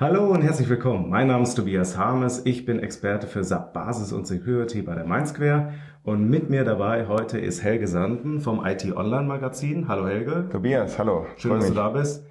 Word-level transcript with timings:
Hallo 0.00 0.28
und 0.28 0.42
herzlich 0.42 0.68
willkommen. 0.68 1.10
Mein 1.10 1.26
Name 1.26 1.42
ist 1.42 1.56
Tobias 1.56 1.98
Harmes. 1.98 2.42
Ich 2.44 2.64
bin 2.64 2.78
Experte 2.78 3.26
für 3.26 3.42
SAP 3.42 3.72
Basis 3.72 4.12
und 4.12 4.28
Security 4.28 4.80
bei 4.80 4.94
der 4.94 5.04
Mainsquare. 5.04 5.72
Und 6.04 6.30
mit 6.30 6.48
mir 6.50 6.62
dabei 6.62 7.08
heute 7.08 7.36
ist 7.36 7.64
Helge 7.64 7.88
Sanden 7.88 8.40
vom 8.40 8.64
IT 8.64 8.84
Online 8.96 9.26
Magazin. 9.26 9.88
Hallo 9.88 10.06
Helge. 10.06 10.48
Tobias, 10.52 11.00
hallo. 11.00 11.26
Schön, 11.36 11.54
dass 11.54 11.66
du 11.66 11.74
da 11.74 11.88
bist. 11.88 12.24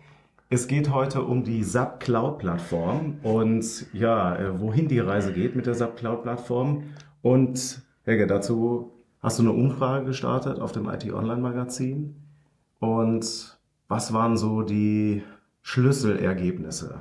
Es 0.50 0.70
geht 0.70 0.94
heute 0.94 1.24
um 1.24 1.44
die 1.44 1.62
SAP 1.62 2.00
Cloud 2.00 2.38
Plattform 2.38 3.18
und 3.22 3.94
ja, 3.94 4.38
äh, 4.38 4.62
wohin 4.62 4.88
die 4.88 5.00
Reise 5.00 5.34
geht 5.34 5.58
mit 5.58 5.66
der 5.66 5.76
SAP 5.76 5.98
Cloud 5.98 6.24
Plattform. 6.24 6.84
Und 7.22 7.82
Helge, 8.06 8.28
dazu 8.28 8.94
hast 9.22 9.40
du 9.40 9.44
eine 9.44 9.52
Umfrage 9.52 10.06
gestartet 10.06 10.62
auf 10.62 10.72
dem 10.72 10.88
IT 10.88 11.12
Online 11.12 11.42
Magazin. 11.42 12.16
Und 12.80 13.60
was 13.90 14.14
waren 14.14 14.38
so 14.38 14.62
die 14.62 15.22
Schlüsselergebnisse? 15.64 17.00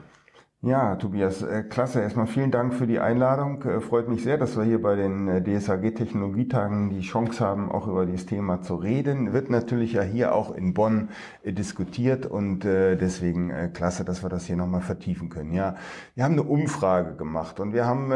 Ja, 0.66 0.96
Tobias, 0.96 1.42
äh, 1.42 1.62
klasse. 1.62 2.00
Erstmal 2.00 2.26
vielen 2.26 2.50
Dank 2.50 2.74
für 2.74 2.88
die 2.88 2.98
Einladung. 2.98 3.62
Äh, 3.62 3.80
freut 3.80 4.08
mich 4.08 4.24
sehr, 4.24 4.36
dass 4.36 4.56
wir 4.56 4.64
hier 4.64 4.82
bei 4.82 4.96
den 4.96 5.28
äh, 5.28 5.40
DSAG 5.40 5.94
Technologietagen 5.94 6.90
die 6.90 7.02
Chance 7.02 7.38
haben, 7.44 7.70
auch 7.70 7.86
über 7.86 8.04
dieses 8.04 8.26
Thema 8.26 8.62
zu 8.62 8.74
reden. 8.74 9.32
Wird 9.32 9.48
natürlich 9.48 9.92
ja 9.92 10.02
hier 10.02 10.34
auch 10.34 10.52
in 10.52 10.74
Bonn 10.74 11.10
diskutiert 11.44 12.26
und 12.26 12.64
deswegen 12.64 13.72
klasse, 13.72 14.04
dass 14.04 14.24
wir 14.24 14.28
das 14.28 14.46
hier 14.46 14.56
nochmal 14.56 14.80
vertiefen 14.80 15.28
können. 15.28 15.52
Ja, 15.52 15.76
wir 16.16 16.24
haben 16.24 16.32
eine 16.32 16.42
Umfrage 16.42 17.14
gemacht 17.14 17.60
und 17.60 17.72
wir 17.72 17.86
haben 17.86 18.10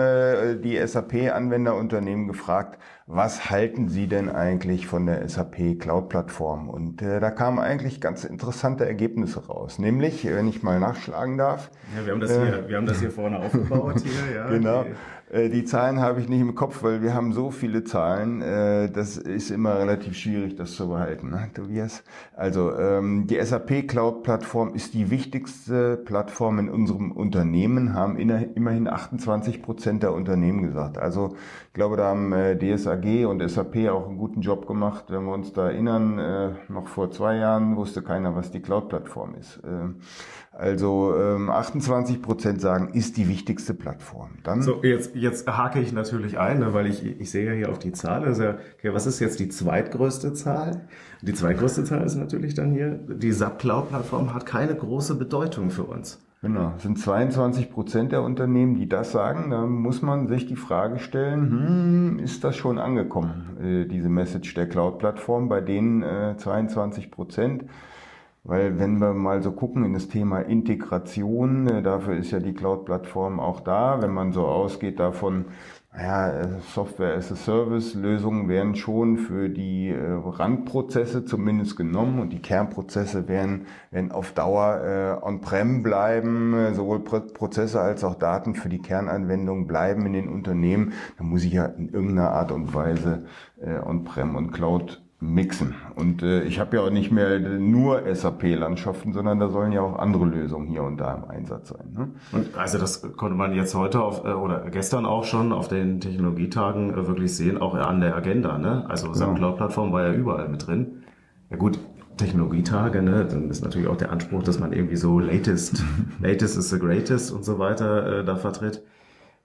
die 0.62 0.85
SAP-Anwenderunternehmen 0.85 2.27
gefragt, 2.27 2.80
was 3.12 3.50
halten 3.50 3.88
Sie 3.88 4.06
denn 4.06 4.28
eigentlich 4.28 4.87
von 4.87 5.06
der 5.06 5.28
SAP 5.28 5.80
Cloud-Plattform? 5.80 6.68
Und 6.68 7.02
da 7.02 7.30
kamen 7.30 7.59
eigentlich 7.59 8.01
ganz 8.01 8.24
interessante 8.24 8.87
Ergebnisse 8.87 9.46
raus. 9.46 9.78
Nämlich, 9.78 10.24
wenn 10.24 10.46
ich 10.46 10.62
mal 10.62 10.78
nachschlagen 10.78 11.37
darf. 11.37 11.70
Ja, 11.96 12.06
wir 12.06 12.12
haben 12.12 12.20
das 12.20 12.30
hier, 12.30 12.68
wir 12.68 12.77
haben 12.77 12.87
das 12.87 13.01
hier 13.01 13.10
vorne 13.10 13.41
aufgebaut 13.41 14.01
hier, 14.04 14.37
ja. 14.37 14.48
Genau. 14.48 14.84
Äh, 15.30 15.48
die 15.48 15.65
Zahlen 15.65 16.01
habe 16.01 16.20
ich 16.20 16.29
nicht 16.29 16.40
im 16.40 16.54
Kopf, 16.54 16.82
weil 16.82 17.02
wir 17.02 17.15
haben 17.15 17.32
so 17.32 17.51
viele 17.51 17.85
Zahlen. 17.85 18.43
Äh, 18.43 18.90
das 18.90 19.16
ist 19.16 19.51
immer 19.51 19.79
relativ 19.79 20.16
schwierig, 20.16 20.57
das 20.57 20.73
zu 20.73 20.88
behalten, 20.88 21.30
ne, 21.30 21.51
Tobias. 21.54 22.02
Also 22.35 22.76
ähm, 22.76 23.26
die 23.26 23.40
SAP 23.40 23.87
Cloud 23.88 24.23
Plattform 24.23 24.74
ist 24.74 24.95
die 24.95 25.10
wichtigste 25.10 25.96
Plattform 25.96 26.59
in 26.59 26.68
unserem 26.68 27.13
Unternehmen, 27.13 27.95
haben 27.95 28.18
immerhin 28.18 28.88
28 28.88 29.63
Prozent 29.63 30.02
der 30.02 30.13
Unternehmen 30.13 30.63
gesagt. 30.63 30.98
Also 30.98 31.37
ich 31.68 31.74
glaube, 31.74 31.96
da 31.96 32.07
haben 32.07 32.32
äh, 32.32 32.57
DSAG 33.01 33.26
und 33.26 33.48
SAP 33.48 33.88
auch 33.88 34.09
einen 34.09 34.18
guten 34.18 34.40
Job 34.40 34.66
gemacht. 34.66 35.06
Wenn 35.09 35.24
wir 35.24 35.32
uns 35.32 35.52
da 35.52 35.70
erinnern, 35.70 36.56
noch 36.68 36.88
vor 36.88 37.10
zwei 37.10 37.37
Jahren 37.37 37.76
wusste 37.76 38.02
keiner, 38.02 38.37
was 38.37 38.51
die 38.51 38.60
Cloud 38.60 38.88
Plattform 38.88 39.34
ist. 39.34 39.60
Also 40.52 41.15
28 41.15 42.16
ähm, 42.16 42.23
Prozent 42.23 42.60
sagen, 42.60 42.90
ist 42.92 43.16
die 43.16 43.29
wichtigste 43.29 43.73
Plattform. 43.73 44.32
Dann 44.42 44.62
so, 44.62 44.82
jetzt, 44.82 45.15
jetzt 45.15 45.46
hake 45.46 45.80
ich 45.80 45.92
natürlich 45.92 46.38
ein, 46.38 46.59
ne, 46.59 46.74
weil 46.74 46.87
ich, 46.87 47.04
ich 47.04 47.30
sehe 47.30 47.46
ja 47.46 47.52
hier 47.52 47.70
auf 47.70 47.79
die 47.79 47.92
Zahl. 47.92 48.24
Also, 48.24 48.45
okay, 48.74 48.92
was 48.92 49.07
ist 49.07 49.20
jetzt 49.20 49.40
die 49.40 49.48
zweitgrößte 49.48 50.35
Zahl? 50.35 50.88
Die 51.23 51.32
zweitgrößte 51.32 51.85
Zahl 51.85 52.02
ist 52.04 52.16
natürlich 52.16 52.54
dann 52.54 52.73
hier, 52.73 52.90
die 52.90 53.32
SAP 53.32 53.60
Cloud 53.60 53.88
Plattform 53.90 54.35
hat 54.35 54.45
keine 54.45 54.74
große 54.74 55.14
Bedeutung 55.14 55.70
für 55.70 55.85
uns. 55.85 56.20
Genau, 56.43 56.73
es 56.77 56.85
sind 56.85 56.99
22 56.99 57.71
Prozent 57.71 58.13
der 58.13 58.23
Unternehmen, 58.23 58.74
die 58.74 58.88
das 58.88 59.13
sagen. 59.13 59.51
Da 59.51 59.66
muss 59.66 60.01
man 60.01 60.27
sich 60.27 60.47
die 60.47 60.57
Frage 60.57 60.99
stellen, 60.99 61.51
hm, 61.51 62.19
ist 62.19 62.45
das 62.45 62.57
schon 62.57 62.79
angekommen, 62.79 63.59
äh, 63.63 63.85
diese 63.85 64.09
Message 64.09 64.55
der 64.55 64.66
Cloud-Plattform 64.66 65.50
bei 65.50 65.59
äh, 65.59 66.37
22 66.38 67.10
Prozent? 67.10 67.65
Weil 68.43 68.78
wenn 68.78 68.99
wir 69.00 69.12
mal 69.12 69.43
so 69.43 69.53
gucken 69.53 69.84
in 69.84 69.93
das 69.93 70.09
Thema 70.09 70.41
Integration, 70.41 71.66
äh, 71.69 71.82
dafür 71.82 72.16
ist 72.16 72.31
ja 72.31 72.41
die 72.41 72.54
Cloud-Plattform 72.54 73.38
auch 73.38 73.60
da. 73.60 74.00
Wenn 74.00 74.12
man 74.12 74.32
so 74.32 74.47
ausgeht 74.47 74.99
davon, 74.99 75.44
naja, 75.93 76.43
äh, 76.43 76.49
Software 76.72 77.16
as 77.16 77.33
a 77.33 77.37
Service 77.37 77.94
Lösungen 77.94 78.49
werden 78.49 78.77
schon 78.77 79.19
für 79.19 79.49
die 79.49 79.88
äh, 79.88 79.98
Randprozesse 79.98 81.25
zumindest 81.25 81.76
genommen 81.76 82.20
und 82.20 82.32
die 82.32 82.41
Kernprozesse 82.41 83.26
werden, 83.26 83.66
werden 83.91 84.12
auf 84.12 84.32
Dauer 84.32 84.84
äh, 84.84 85.26
on-prem 85.26 85.82
bleiben, 85.82 86.54
äh, 86.54 86.75
sowohl 86.75 87.00
Pro 87.00 87.20
Prozesse 87.20 87.81
als 87.81 88.04
auch 88.04 88.14
Daten 88.14 88.54
für 88.54 88.69
die 88.69 88.81
Kernanwendung 88.81 89.66
bleiben 89.66 90.06
in 90.06 90.12
den 90.12 90.28
Unternehmen. 90.28 90.92
Da 91.19 91.25
muss 91.25 91.42
ich 91.42 91.54
ja 91.54 91.66
in 91.66 91.88
irgendeiner 91.88 92.31
Art 92.31 92.53
und 92.53 92.72
Weise 92.72 93.25
äh, 93.60 93.78
on-prem 93.81 94.37
und 94.37 94.53
Cloud 94.53 95.03
mixen. 95.20 95.75
Und 95.94 96.22
äh, 96.22 96.42
ich 96.44 96.58
habe 96.58 96.76
ja 96.76 96.82
auch 96.82 96.91
nicht 96.91 97.12
mehr 97.12 97.38
nur 97.38 98.03
SAP-Landschaften, 98.12 99.12
sondern 99.12 99.38
da 99.38 99.48
sollen 99.48 99.72
ja 99.72 99.82
auch 99.82 99.98
andere 99.98 100.25
Lösungen 100.25 100.66
hier 100.66 100.82
und 100.82 100.97
da 100.97 101.14
im 101.14 101.25
Einsatz 101.25 101.69
sein. 101.69 101.92
Ne? 101.92 102.08
Und 102.32 102.56
also 102.56 102.78
das 102.78 103.03
konnte 103.16 103.36
man 103.36 103.54
jetzt 103.54 103.75
heute 103.75 104.03
auf, 104.03 104.25
äh, 104.25 104.32
oder 104.32 104.70
gestern 104.70 105.04
auch 105.04 105.25
schon 105.25 105.53
auf 105.53 105.69
den 105.69 106.00
Technologietagen 106.00 106.91
äh, 106.91 107.06
wirklich 107.06 107.36
sehen, 107.36 107.58
auch 107.58 107.75
an 107.75 108.00
der 108.00 108.16
Agenda. 108.16 108.56
Ne? 108.56 108.86
Also 108.88 109.12
genau. 109.12 109.34
Cloud-Plattform 109.34 109.92
war 109.92 110.06
ja 110.06 110.12
überall 110.14 110.48
mit 110.48 110.66
drin. 110.66 111.03
Ja 111.50 111.56
gut, 111.56 111.78
Technologietage, 112.16 113.02
ne, 113.02 113.25
dann 113.25 113.50
ist 113.50 113.64
natürlich 113.64 113.88
auch 113.88 113.97
der 113.97 114.12
Anspruch, 114.12 114.42
dass 114.42 114.58
man 114.58 114.72
irgendwie 114.72 114.97
so 114.97 115.19
latest, 115.19 115.82
latest 116.20 116.56
is 116.58 116.70
the 116.70 116.78
greatest 116.78 117.32
und 117.32 117.44
so 117.44 117.58
weiter 117.58 118.20
äh, 118.20 118.25
da 118.25 118.37
vertritt. 118.37 118.82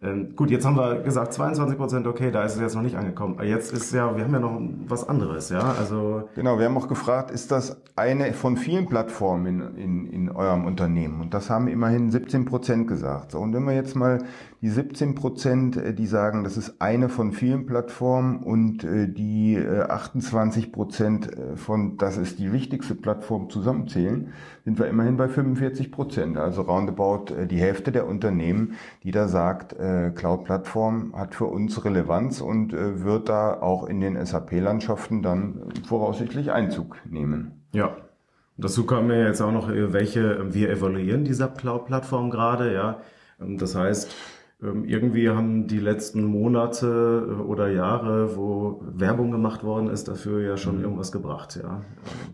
Ähm, 0.01 0.35
gut, 0.35 0.51
jetzt 0.51 0.65
haben 0.65 0.75
wir 0.75 1.01
gesagt 1.01 1.33
22 1.33 1.77
Prozent, 1.77 2.05
okay, 2.05 2.29
da 2.29 2.43
ist 2.43 2.55
es 2.55 2.61
jetzt 2.61 2.75
noch 2.75 2.81
nicht 2.81 2.97
angekommen. 2.97 3.39
Jetzt 3.43 3.71
ist 3.71 3.93
ja, 3.93 4.15
wir 4.15 4.25
haben 4.25 4.33
ja 4.33 4.39
noch 4.39 4.61
was 4.87 5.07
anderes, 5.07 5.49
ja, 5.49 5.73
also. 5.79 6.27
Genau, 6.35 6.59
wir 6.59 6.65
haben 6.65 6.77
auch 6.77 6.89
gefragt, 6.89 7.31
ist 7.31 7.51
das 7.51 7.81
eine 7.95 8.33
von 8.33 8.57
vielen 8.57 8.87
Plattformen 8.87 9.45
in, 9.45 9.77
in, 9.77 10.07
in 10.07 10.29
eurem 10.29 10.65
Unternehmen? 10.65 11.21
Und 11.21 11.33
das 11.33 11.49
haben 11.49 11.67
immerhin 11.67 12.11
17 12.11 12.43
Prozent 12.45 12.87
gesagt. 12.87 13.31
So, 13.31 13.39
und 13.39 13.53
wenn 13.53 13.63
wir 13.63 13.73
jetzt 13.73 13.95
mal 13.95 14.19
die 14.65 14.71
17 14.71 15.13
Prozent, 15.13 15.77
äh, 15.77 15.93
die 15.93 16.07
sagen, 16.07 16.43
das 16.43 16.57
ist 16.57 16.81
eine 16.81 17.07
von 17.07 17.33
vielen 17.33 17.67
Plattformen 17.67 18.37
und 18.37 18.83
äh, 18.83 19.07
die 19.07 19.57
28 19.59 20.65
äh, 20.65 20.69
Prozent 20.71 21.29
von, 21.55 21.97
das 21.97 22.17
ist 22.17 22.39
die 22.39 22.51
wichtigste 22.51 22.95
Plattform 22.95 23.51
zusammenzählen, 23.51 24.33
sind 24.63 24.79
wir 24.79 24.87
immerhin 24.87 25.17
bei 25.17 25.27
45 25.27 25.91
Prozent. 25.91 26.37
Also 26.37 26.63
roundabout 26.63 27.45
die 27.45 27.59
Hälfte 27.59 27.91
der 27.91 28.07
Unternehmen, 28.07 28.73
die 29.03 29.11
da 29.11 29.27
sagt, 29.27 29.75
Cloud-Plattform 30.15 31.13
hat 31.15 31.35
für 31.35 31.45
uns 31.45 31.83
Relevanz 31.83 32.41
und 32.41 32.73
äh, 32.73 33.03
wird 33.03 33.29
da 33.29 33.61
auch 33.61 33.87
in 33.87 33.99
den 33.99 34.23
SAP-Landschaften 34.23 35.21
dann 35.21 35.73
voraussichtlich 35.87 36.51
Einzug 36.51 36.97
nehmen. 37.09 37.65
Ja. 37.73 37.97
Dazu 38.57 38.85
kommen 38.85 39.09
ja 39.09 39.27
jetzt 39.27 39.41
auch 39.41 39.51
noch 39.51 39.69
äh, 39.69 39.91
welche, 39.91 40.53
wir 40.53 40.69
evaluieren 40.69 41.25
diese 41.25 41.49
Cloud-Plattform 41.49 42.29
gerade, 42.29 42.73
ja. 42.73 42.99
Ähm, 43.41 43.57
das 43.57 43.75
heißt, 43.75 44.13
irgendwie 44.85 45.29
haben 45.29 45.67
die 45.67 45.79
letzten 45.79 46.23
Monate 46.23 47.27
äh, 47.29 47.41
oder 47.41 47.69
Jahre, 47.69 48.35
wo 48.35 48.81
Werbung 48.93 49.31
gemacht 49.31 49.63
worden 49.63 49.89
ist, 49.89 50.07
dafür 50.07 50.41
ja 50.41 50.57
schon 50.57 50.77
mhm. 50.77 50.83
irgendwas 50.83 51.11
gebracht, 51.11 51.59
ja. 51.61 51.81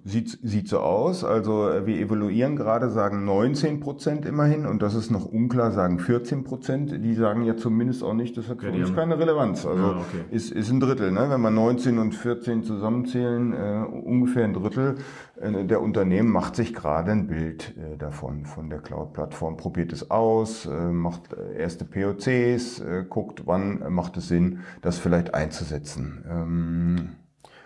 Sieht, 0.03 0.39
sieht 0.41 0.67
so 0.67 0.79
aus. 0.79 1.23
Also 1.23 1.69
äh, 1.69 1.85
wir 1.85 1.99
evaluieren 1.99 2.55
gerade, 2.55 2.89
sagen 2.89 3.25
19 3.25 3.79
Prozent 3.79 4.25
immerhin 4.25 4.65
und 4.65 4.81
das 4.81 4.95
ist 4.95 5.11
noch 5.11 5.25
unklar, 5.25 5.71
sagen 5.71 5.99
14 5.99 6.43
Prozent. 6.43 6.91
Die 7.03 7.13
sagen 7.13 7.43
ja 7.43 7.55
zumindest 7.55 8.03
auch 8.03 8.13
nicht, 8.13 8.37
das 8.37 8.49
hat 8.49 8.61
für 8.61 8.69
ja, 8.69 8.75
uns 8.75 8.95
keine 8.95 9.19
Relevanz. 9.19 9.65
Also 9.65 9.81
ja, 9.81 9.89
okay. 9.91 10.25
ist, 10.31 10.51
ist 10.51 10.71
ein 10.71 10.79
Drittel, 10.79 11.11
ne? 11.11 11.27
Wenn 11.29 11.41
wir 11.41 11.51
19 11.51 11.99
und 11.99 12.15
14 12.15 12.63
zusammenzählen, 12.63 13.53
äh, 13.53 13.85
ungefähr 14.03 14.45
ein 14.45 14.53
Drittel 14.53 14.95
der 15.41 15.81
Unternehmen 15.81 16.31
macht 16.31 16.55
sich 16.55 16.73
gerade 16.73 17.11
ein 17.11 17.27
Bild 17.27 17.75
äh, 17.77 17.97
davon, 17.97 18.45
von 18.45 18.69
der 18.69 18.79
Cloud-Plattform, 18.79 19.57
probiert 19.57 19.91
es 19.91 20.11
aus, 20.11 20.65
äh, 20.65 20.69
macht 20.69 21.33
erste 21.57 21.85
POCs, 21.85 22.81
guckt, 23.09 23.43
wann 23.45 23.91
macht 23.93 24.17
es 24.17 24.27
Sinn, 24.27 24.59
das 24.81 24.97
vielleicht 24.97 25.33
einzusetzen. 25.33 27.17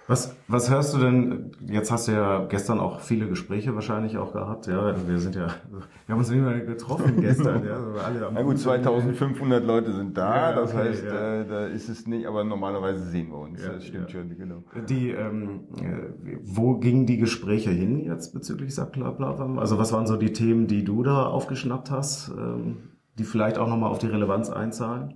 Was, 0.07 0.35
was 0.47 0.69
hörst 0.69 0.93
du 0.93 0.99
denn, 0.99 1.51
jetzt 1.65 1.91
hast 1.91 2.07
du 2.07 2.11
ja 2.11 2.45
gestern 2.45 2.79
auch 2.79 2.99
viele 2.99 3.27
Gespräche 3.27 3.73
wahrscheinlich 3.73 4.17
auch 4.17 4.33
gehabt, 4.33 4.67
ja, 4.67 4.93
wir 5.07 5.17
sind 5.17 5.35
ja, 5.35 5.47
wir 6.05 6.13
haben 6.13 6.19
uns 6.19 6.29
nicht 6.29 6.41
mehr 6.43 6.59
getroffen 6.59 7.15
gestern, 7.21 7.65
ja, 7.65 7.73
also 7.73 7.99
alle 7.99 8.31
Na 8.31 8.43
gut, 8.43 8.59
2500 8.59 9.65
Leute 9.65 9.93
sind 9.93 10.15
da, 10.15 10.51
ja, 10.51 10.55
das 10.55 10.75
heißt, 10.75 11.05
ja. 11.05 11.41
äh, 11.41 11.47
da 11.47 11.65
ist 11.65 11.89
es 11.89 12.05
nicht, 12.05 12.27
aber 12.27 12.43
normalerweise 12.43 13.03
sehen 13.03 13.29
wir 13.29 13.39
uns, 13.39 13.63
ja, 13.63 13.73
das 13.73 13.85
stimmt 13.85 14.11
schon, 14.11 14.29
genau. 14.37 14.63
Die, 14.87 15.09
ähm, 15.09 15.61
äh, 15.81 16.37
wo 16.43 16.77
gingen 16.77 17.07
die 17.07 17.17
Gespräche 17.17 17.71
hin 17.71 17.99
jetzt 18.05 18.31
bezüglich 18.31 18.75
Sackler, 18.75 19.17
Also 19.57 19.79
was 19.79 19.91
waren 19.91 20.05
so 20.05 20.17
die 20.17 20.33
Themen, 20.33 20.67
die 20.67 20.83
du 20.83 21.01
da 21.01 21.25
aufgeschnappt 21.25 21.89
hast, 21.89 22.29
ähm, 22.29 22.77
die 23.17 23.23
vielleicht 23.23 23.57
auch 23.57 23.67
nochmal 23.67 23.89
auf 23.89 23.97
die 23.97 24.07
Relevanz 24.07 24.51
einzahlen? 24.51 25.15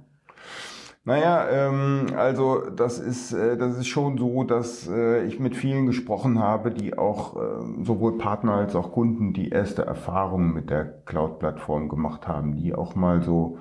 Naja, 1.10 1.48
ähm, 1.50 2.06
also 2.16 2.70
das 2.70 3.00
ist, 3.00 3.34
äh, 3.34 3.58
das 3.58 3.76
ist 3.80 3.88
schon 3.88 4.20
so, 4.20 4.44
dass 4.44 4.88
äh, 4.88 5.26
ich 5.26 5.40
mit 5.40 5.56
vielen 5.56 5.88
gesprochen 5.88 6.38
habe, 6.38 6.70
die 6.70 7.00
auch 7.00 7.36
äh, 7.36 7.84
sowohl 7.84 8.20
Partner 8.20 8.54
als 8.54 8.76
auch 8.76 8.92
Kunden 8.92 9.34
die 9.34 9.50
erste 9.50 9.82
Erfahrung 9.88 10.54
mit 10.54 10.70
der 10.70 10.86
Cloud-Plattform 11.06 11.90
gemacht 11.90 12.28
haben, 12.28 12.58
die 12.58 12.76
auch 12.76 12.94
mal 12.94 13.24
so 13.24 13.58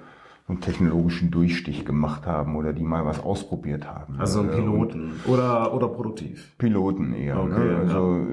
einen 0.49 0.61
technologischen 0.61 1.31
Durchstich 1.31 1.85
gemacht 1.85 2.27
haben 2.27 2.57
oder 2.57 2.73
die 2.73 2.83
mal 2.83 3.05
was 3.05 3.23
ausprobiert 3.23 3.87
haben. 3.87 4.19
Also 4.19 4.41
ein 4.41 4.51
Piloten 4.51 5.13
und 5.27 5.33
oder, 5.33 5.75
oder 5.75 5.89
produktiv? 5.89 6.57
Piloten 6.57 7.13
eher. 7.13 7.43
Okay, 7.43 7.59
ne? 7.59 7.77
Also 7.77 8.27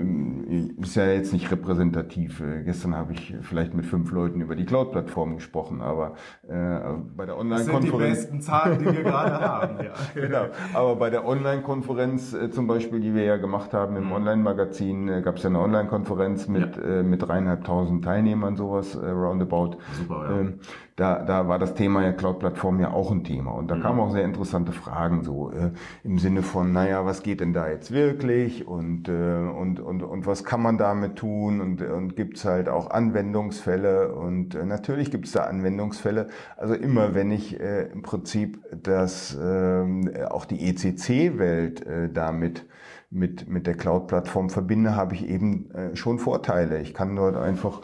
ja. 0.50 0.84
ist 0.84 0.96
ja 0.96 1.08
jetzt 1.08 1.34
nicht 1.34 1.52
repräsentativ. 1.52 2.42
Gestern 2.64 2.96
habe 2.96 3.14
ich 3.14 3.36
vielleicht 3.42 3.74
mit 3.74 3.86
fünf 3.86 4.12
Leuten 4.12 4.40
über 4.40 4.56
die 4.56 4.66
Cloud-Plattform 4.66 5.36
gesprochen, 5.36 5.82
aber 5.82 6.14
äh, 6.48 6.80
bei 7.18 7.26
der 7.26 7.38
Online-Konferenz... 7.38 7.62
Das 7.66 7.82
sind 7.82 7.84
die 7.84 7.98
besten 7.98 8.42
Zahlen, 8.42 8.80
die 8.80 8.86
wir 8.86 9.04
gerade 9.04 9.40
haben. 9.40 9.78
Ja. 9.84 9.94
genau. 10.14 10.46
Aber 10.74 10.96
bei 10.96 11.10
der 11.10 11.28
Online-Konferenz 11.28 12.34
äh, 12.34 12.50
zum 12.50 12.68
Beispiel, 12.68 13.02
die 13.02 13.14
wir 13.14 13.24
ja 13.24 13.36
gemacht 13.36 13.74
haben 13.74 13.98
im 13.98 14.06
mhm. 14.06 14.14
Online-Magazin, 14.14 15.10
äh, 15.10 15.22
gab 15.22 15.36
es 15.36 15.44
ja 15.44 15.50
eine 15.50 15.60
Online-Konferenz 15.60 16.48
mit, 16.48 16.78
ja. 16.78 16.84
äh, 16.84 17.04
mit 17.04 17.22
dreieinhalbtausend 17.22 18.06
Teilnehmern, 18.06 18.56
sowas, 18.56 18.96
äh, 18.96 19.06
roundabout. 19.10 19.78
Super, 19.98 20.30
ja. 20.30 20.40
Ähm, 20.40 20.60
da, 20.96 21.24
da 21.24 21.48
war 21.50 21.60
das 21.60 21.74
Thema 21.74 22.05
ja 22.06 22.12
Cloud-Plattform 22.14 22.80
ja 22.80 22.92
auch 22.92 23.12
ein 23.12 23.24
Thema. 23.24 23.52
Und 23.52 23.70
da 23.70 23.76
mhm. 23.76 23.82
kamen 23.82 24.00
auch 24.00 24.12
sehr 24.12 24.24
interessante 24.24 24.72
Fragen 24.72 25.24
so 25.24 25.52
äh, 25.52 25.72
im 26.04 26.20
Sinne 26.20 26.44
von, 26.44 26.72
naja, 26.72 27.06
was 27.06 27.24
geht 27.24 27.42
denn 27.42 27.54
da 27.54 27.70
jetzt 27.70 27.92
wirklich 27.92 28.68
und, 28.68 29.10
äh, 29.10 29.12
und, 29.12 29.80
und, 29.80 30.04
und 30.04 30.26
was 30.26 30.44
kann 30.44 30.62
man 30.62 30.78
damit 30.78 31.18
tun 31.18 31.62
und, 31.62 31.82
und 31.82 32.16
gibt's 32.16 32.46
halt 32.46 32.70
auch 32.70 32.92
Anwendungsfälle 32.92 34.14
und 34.14 34.56
äh, 34.56 34.66
natürlich 34.66 35.12
gibt's 35.12 35.32
da 35.32 35.44
Anwendungsfälle. 35.44 36.28
Also 36.58 36.74
immer 36.74 37.16
wenn 37.16 37.32
ich 37.32 37.60
äh, 37.60 37.88
im 37.92 38.02
Prinzip 38.02 38.64
das 38.72 39.36
äh, 39.36 40.26
auch 40.30 40.46
die 40.46 40.70
ECC-Welt 40.70 41.86
äh, 41.86 42.10
damit 42.12 42.66
mit, 43.10 43.48
mit 43.48 43.66
der 43.66 43.76
Cloud-Plattform 43.76 44.50
verbinde, 44.50 44.96
habe 44.96 45.16
ich 45.16 45.28
eben 45.28 45.72
äh, 45.72 45.96
schon 45.96 46.20
Vorteile. 46.20 46.82
Ich 46.82 46.94
kann 46.94 47.16
dort 47.16 47.38
einfach 47.38 47.82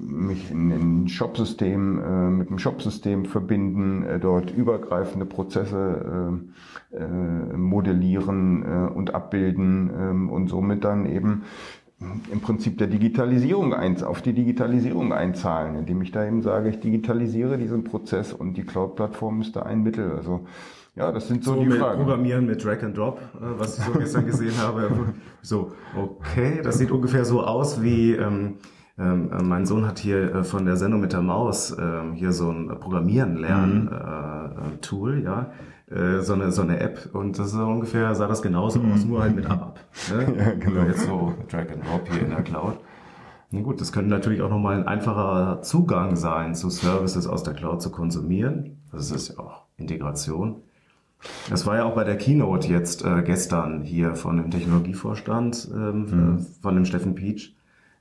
mich 0.00 0.50
in 0.50 0.70
ein 0.70 1.08
Shopsystem, 1.08 1.98
äh, 1.98 2.30
mit 2.30 2.50
dem 2.50 2.58
Shopsystem 2.58 3.24
verbinden, 3.24 4.04
äh, 4.04 4.18
dort 4.18 4.50
übergreifende 4.50 5.26
Prozesse 5.26 6.32
äh, 6.92 6.96
äh, 6.96 7.56
modellieren 7.56 8.62
äh, 8.62 8.92
und 8.92 9.14
abbilden 9.14 9.90
äh, 9.90 10.32
und 10.32 10.48
somit 10.48 10.84
dann 10.84 11.06
eben 11.06 11.42
im 12.30 12.40
Prinzip 12.40 12.78
der 12.78 12.86
Digitalisierung 12.86 13.74
eins, 13.74 14.04
auf 14.04 14.22
die 14.22 14.32
Digitalisierung 14.32 15.12
einzahlen, 15.12 15.74
indem 15.74 16.00
ich 16.02 16.12
da 16.12 16.24
eben 16.24 16.42
sage, 16.42 16.68
ich 16.68 16.78
digitalisiere 16.78 17.58
diesen 17.58 17.82
Prozess 17.82 18.32
und 18.32 18.56
die 18.56 18.62
Cloud-Plattform 18.62 19.40
ist 19.40 19.56
da 19.56 19.62
ein 19.62 19.82
Mittel. 19.82 20.12
Also 20.12 20.46
ja, 20.94 21.10
das 21.10 21.28
sind 21.28 21.42
so, 21.42 21.54
so 21.54 21.60
die 21.60 21.68
mit 21.68 21.78
Fragen. 21.78 21.98
Programmieren 21.98 22.46
mit 22.46 22.64
Drag 22.64 22.82
and 22.82 22.96
Drop, 22.96 23.20
äh, 23.20 23.58
was 23.58 23.78
ich 23.78 23.84
so 23.84 23.92
gestern 23.92 24.26
gesehen 24.26 24.56
habe. 24.58 24.90
So, 25.40 25.70
okay, 25.96 26.60
das 26.64 26.78
sieht 26.78 26.90
ungefähr 26.90 27.24
so 27.24 27.42
aus 27.42 27.80
wie 27.80 28.12
ähm, 28.12 28.54
ähm, 28.98 29.30
äh, 29.32 29.42
mein 29.42 29.64
Sohn 29.64 29.86
hat 29.86 29.98
hier 29.98 30.34
äh, 30.34 30.44
von 30.44 30.64
der 30.64 30.76
Sendung 30.76 31.00
mit 31.00 31.12
der 31.12 31.22
Maus 31.22 31.70
äh, 31.70 32.00
hier 32.14 32.32
so 32.32 32.50
ein 32.50 32.68
Programmieren 32.80 33.36
lernen 33.36 33.84
mhm. 33.84 33.92
äh, 33.92 34.76
Tool, 34.80 35.22
ja, 35.22 35.52
äh, 35.90 36.20
so 36.20 36.32
eine 36.32 36.50
so 36.50 36.62
eine 36.62 36.80
App 36.80 37.10
und 37.12 37.38
das 37.38 37.48
ist 37.48 37.54
ungefähr 37.54 38.14
sah 38.14 38.26
das 38.26 38.42
genauso 38.42 38.80
mhm. 38.80 38.92
aus, 38.92 39.04
nur 39.04 39.22
halt 39.22 39.36
mit 39.36 39.48
ABAP. 39.48 39.78
Ne? 40.10 40.36
ja, 40.38 40.52
genau. 40.54 40.82
Jetzt 40.82 41.06
so 41.06 41.34
Drag 41.48 41.70
and 41.70 41.86
Drop 41.86 42.08
hier 42.10 42.22
in 42.22 42.30
der 42.30 42.42
Cloud. 42.42 42.78
Na 43.50 43.60
gut, 43.60 43.80
das 43.80 43.92
könnte 43.92 44.10
natürlich 44.10 44.42
auch 44.42 44.50
nochmal 44.50 44.76
ein 44.76 44.86
einfacher 44.86 45.62
Zugang 45.62 46.16
sein, 46.16 46.54
zu 46.54 46.68
Services 46.68 47.26
aus 47.26 47.44
der 47.44 47.54
Cloud 47.54 47.80
zu 47.80 47.90
konsumieren. 47.90 48.78
Das 48.92 49.10
ist 49.10 49.28
ja 49.28 49.38
auch 49.38 49.62
Integration. 49.76 50.56
Das 51.48 51.66
war 51.66 51.76
ja 51.76 51.84
auch 51.84 51.94
bei 51.94 52.04
der 52.04 52.16
Keynote 52.16 52.68
jetzt 52.68 53.04
äh, 53.04 53.22
gestern 53.22 53.82
hier 53.82 54.14
von 54.14 54.36
dem 54.36 54.50
Technologievorstand, 54.50 55.68
ähm, 55.72 56.00
mhm. 56.00 56.46
von 56.60 56.74
dem 56.74 56.84
Steffen 56.84 57.14
Peach 57.14 57.54
äh, 57.54 57.57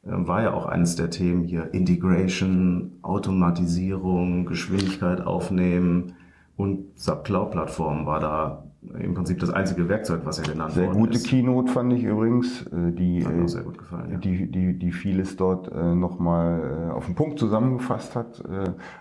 war 0.09 0.41
ja 0.41 0.53
auch 0.53 0.65
eines 0.65 0.95
der 0.95 1.09
Themen 1.09 1.43
hier. 1.43 1.73
Integration, 1.73 2.93
Automatisierung, 3.01 4.45
Geschwindigkeit 4.45 5.21
aufnehmen 5.21 6.13
und 6.55 6.97
SAP 6.97 7.25
Cloud 7.25 7.51
Plattform 7.51 8.05
war 8.05 8.19
da 8.19 8.66
im 8.81 9.13
Prinzip 9.13 9.39
das 9.39 9.49
einzige 9.49 9.89
Werkzeug, 9.89 10.21
was 10.23 10.39
er 10.39 10.45
genannt 10.45 10.73
sehr 10.73 10.87
worden 10.87 11.11
ist. 11.11 11.23
Sehr 11.23 11.39
gute 11.39 11.47
Keynote 11.47 11.71
fand 11.71 11.93
ich 11.93 12.03
übrigens, 12.03 12.61
äh, 12.67 12.91
die, 12.91 13.25
hat 13.25 13.33
mir 13.33 13.47
sehr 13.47 13.63
gut 13.63 13.77
gefallen, 13.77 14.11
ja. 14.11 14.17
die, 14.17 14.49
die, 14.49 14.77
die 14.77 14.91
vieles 14.91 15.35
dort 15.35 15.71
äh, 15.71 15.95
nochmal 15.95 16.91
auf 16.93 17.05
den 17.05 17.15
Punkt 17.15 17.39
zusammengefasst 17.39 18.15
hat. 18.15 18.43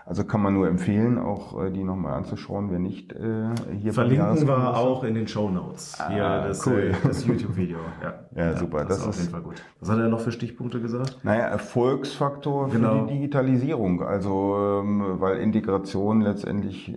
Also 0.05 0.23
kann 0.23 0.41
man 0.41 0.53
nur 0.53 0.67
empfehlen, 0.67 1.17
auch 1.17 1.69
die 1.69 1.83
nochmal 1.83 2.13
anzuschauen, 2.13 2.71
wer 2.71 2.79
nicht 2.79 3.13
hier 3.79 3.93
Verlinken 3.93 4.47
wir 4.47 4.77
auch 4.77 5.03
in 5.03 5.15
den 5.15 5.27
Show 5.27 5.49
Notes. 5.49 5.97
Hier 6.09 6.25
ah, 6.25 6.47
das, 6.47 6.65
cool. 6.65 6.93
das 7.03 7.25
YouTube-Video. 7.25 7.77
Ja. 8.03 8.13
ja, 8.35 8.55
super. 8.55 8.85
Das, 8.85 8.89
das 8.89 8.99
ist 8.99 9.07
auf 9.07 9.17
jeden 9.17 9.31
Fall 9.31 9.41
gut. 9.41 9.63
Was 9.79 9.89
hat 9.89 9.99
er 9.99 10.07
noch 10.07 10.19
für 10.19 10.31
Stichpunkte 10.31 10.81
gesagt? 10.81 11.19
Naja, 11.23 11.45
Erfolgsfaktor 11.45 12.69
für 12.69 12.77
genau. 12.77 13.05
die 13.05 13.13
Digitalisierung. 13.13 14.03
Also, 14.03 14.81
ähm, 14.81 15.19
weil 15.19 15.37
Integration 15.37 16.21
letztendlich 16.21 16.93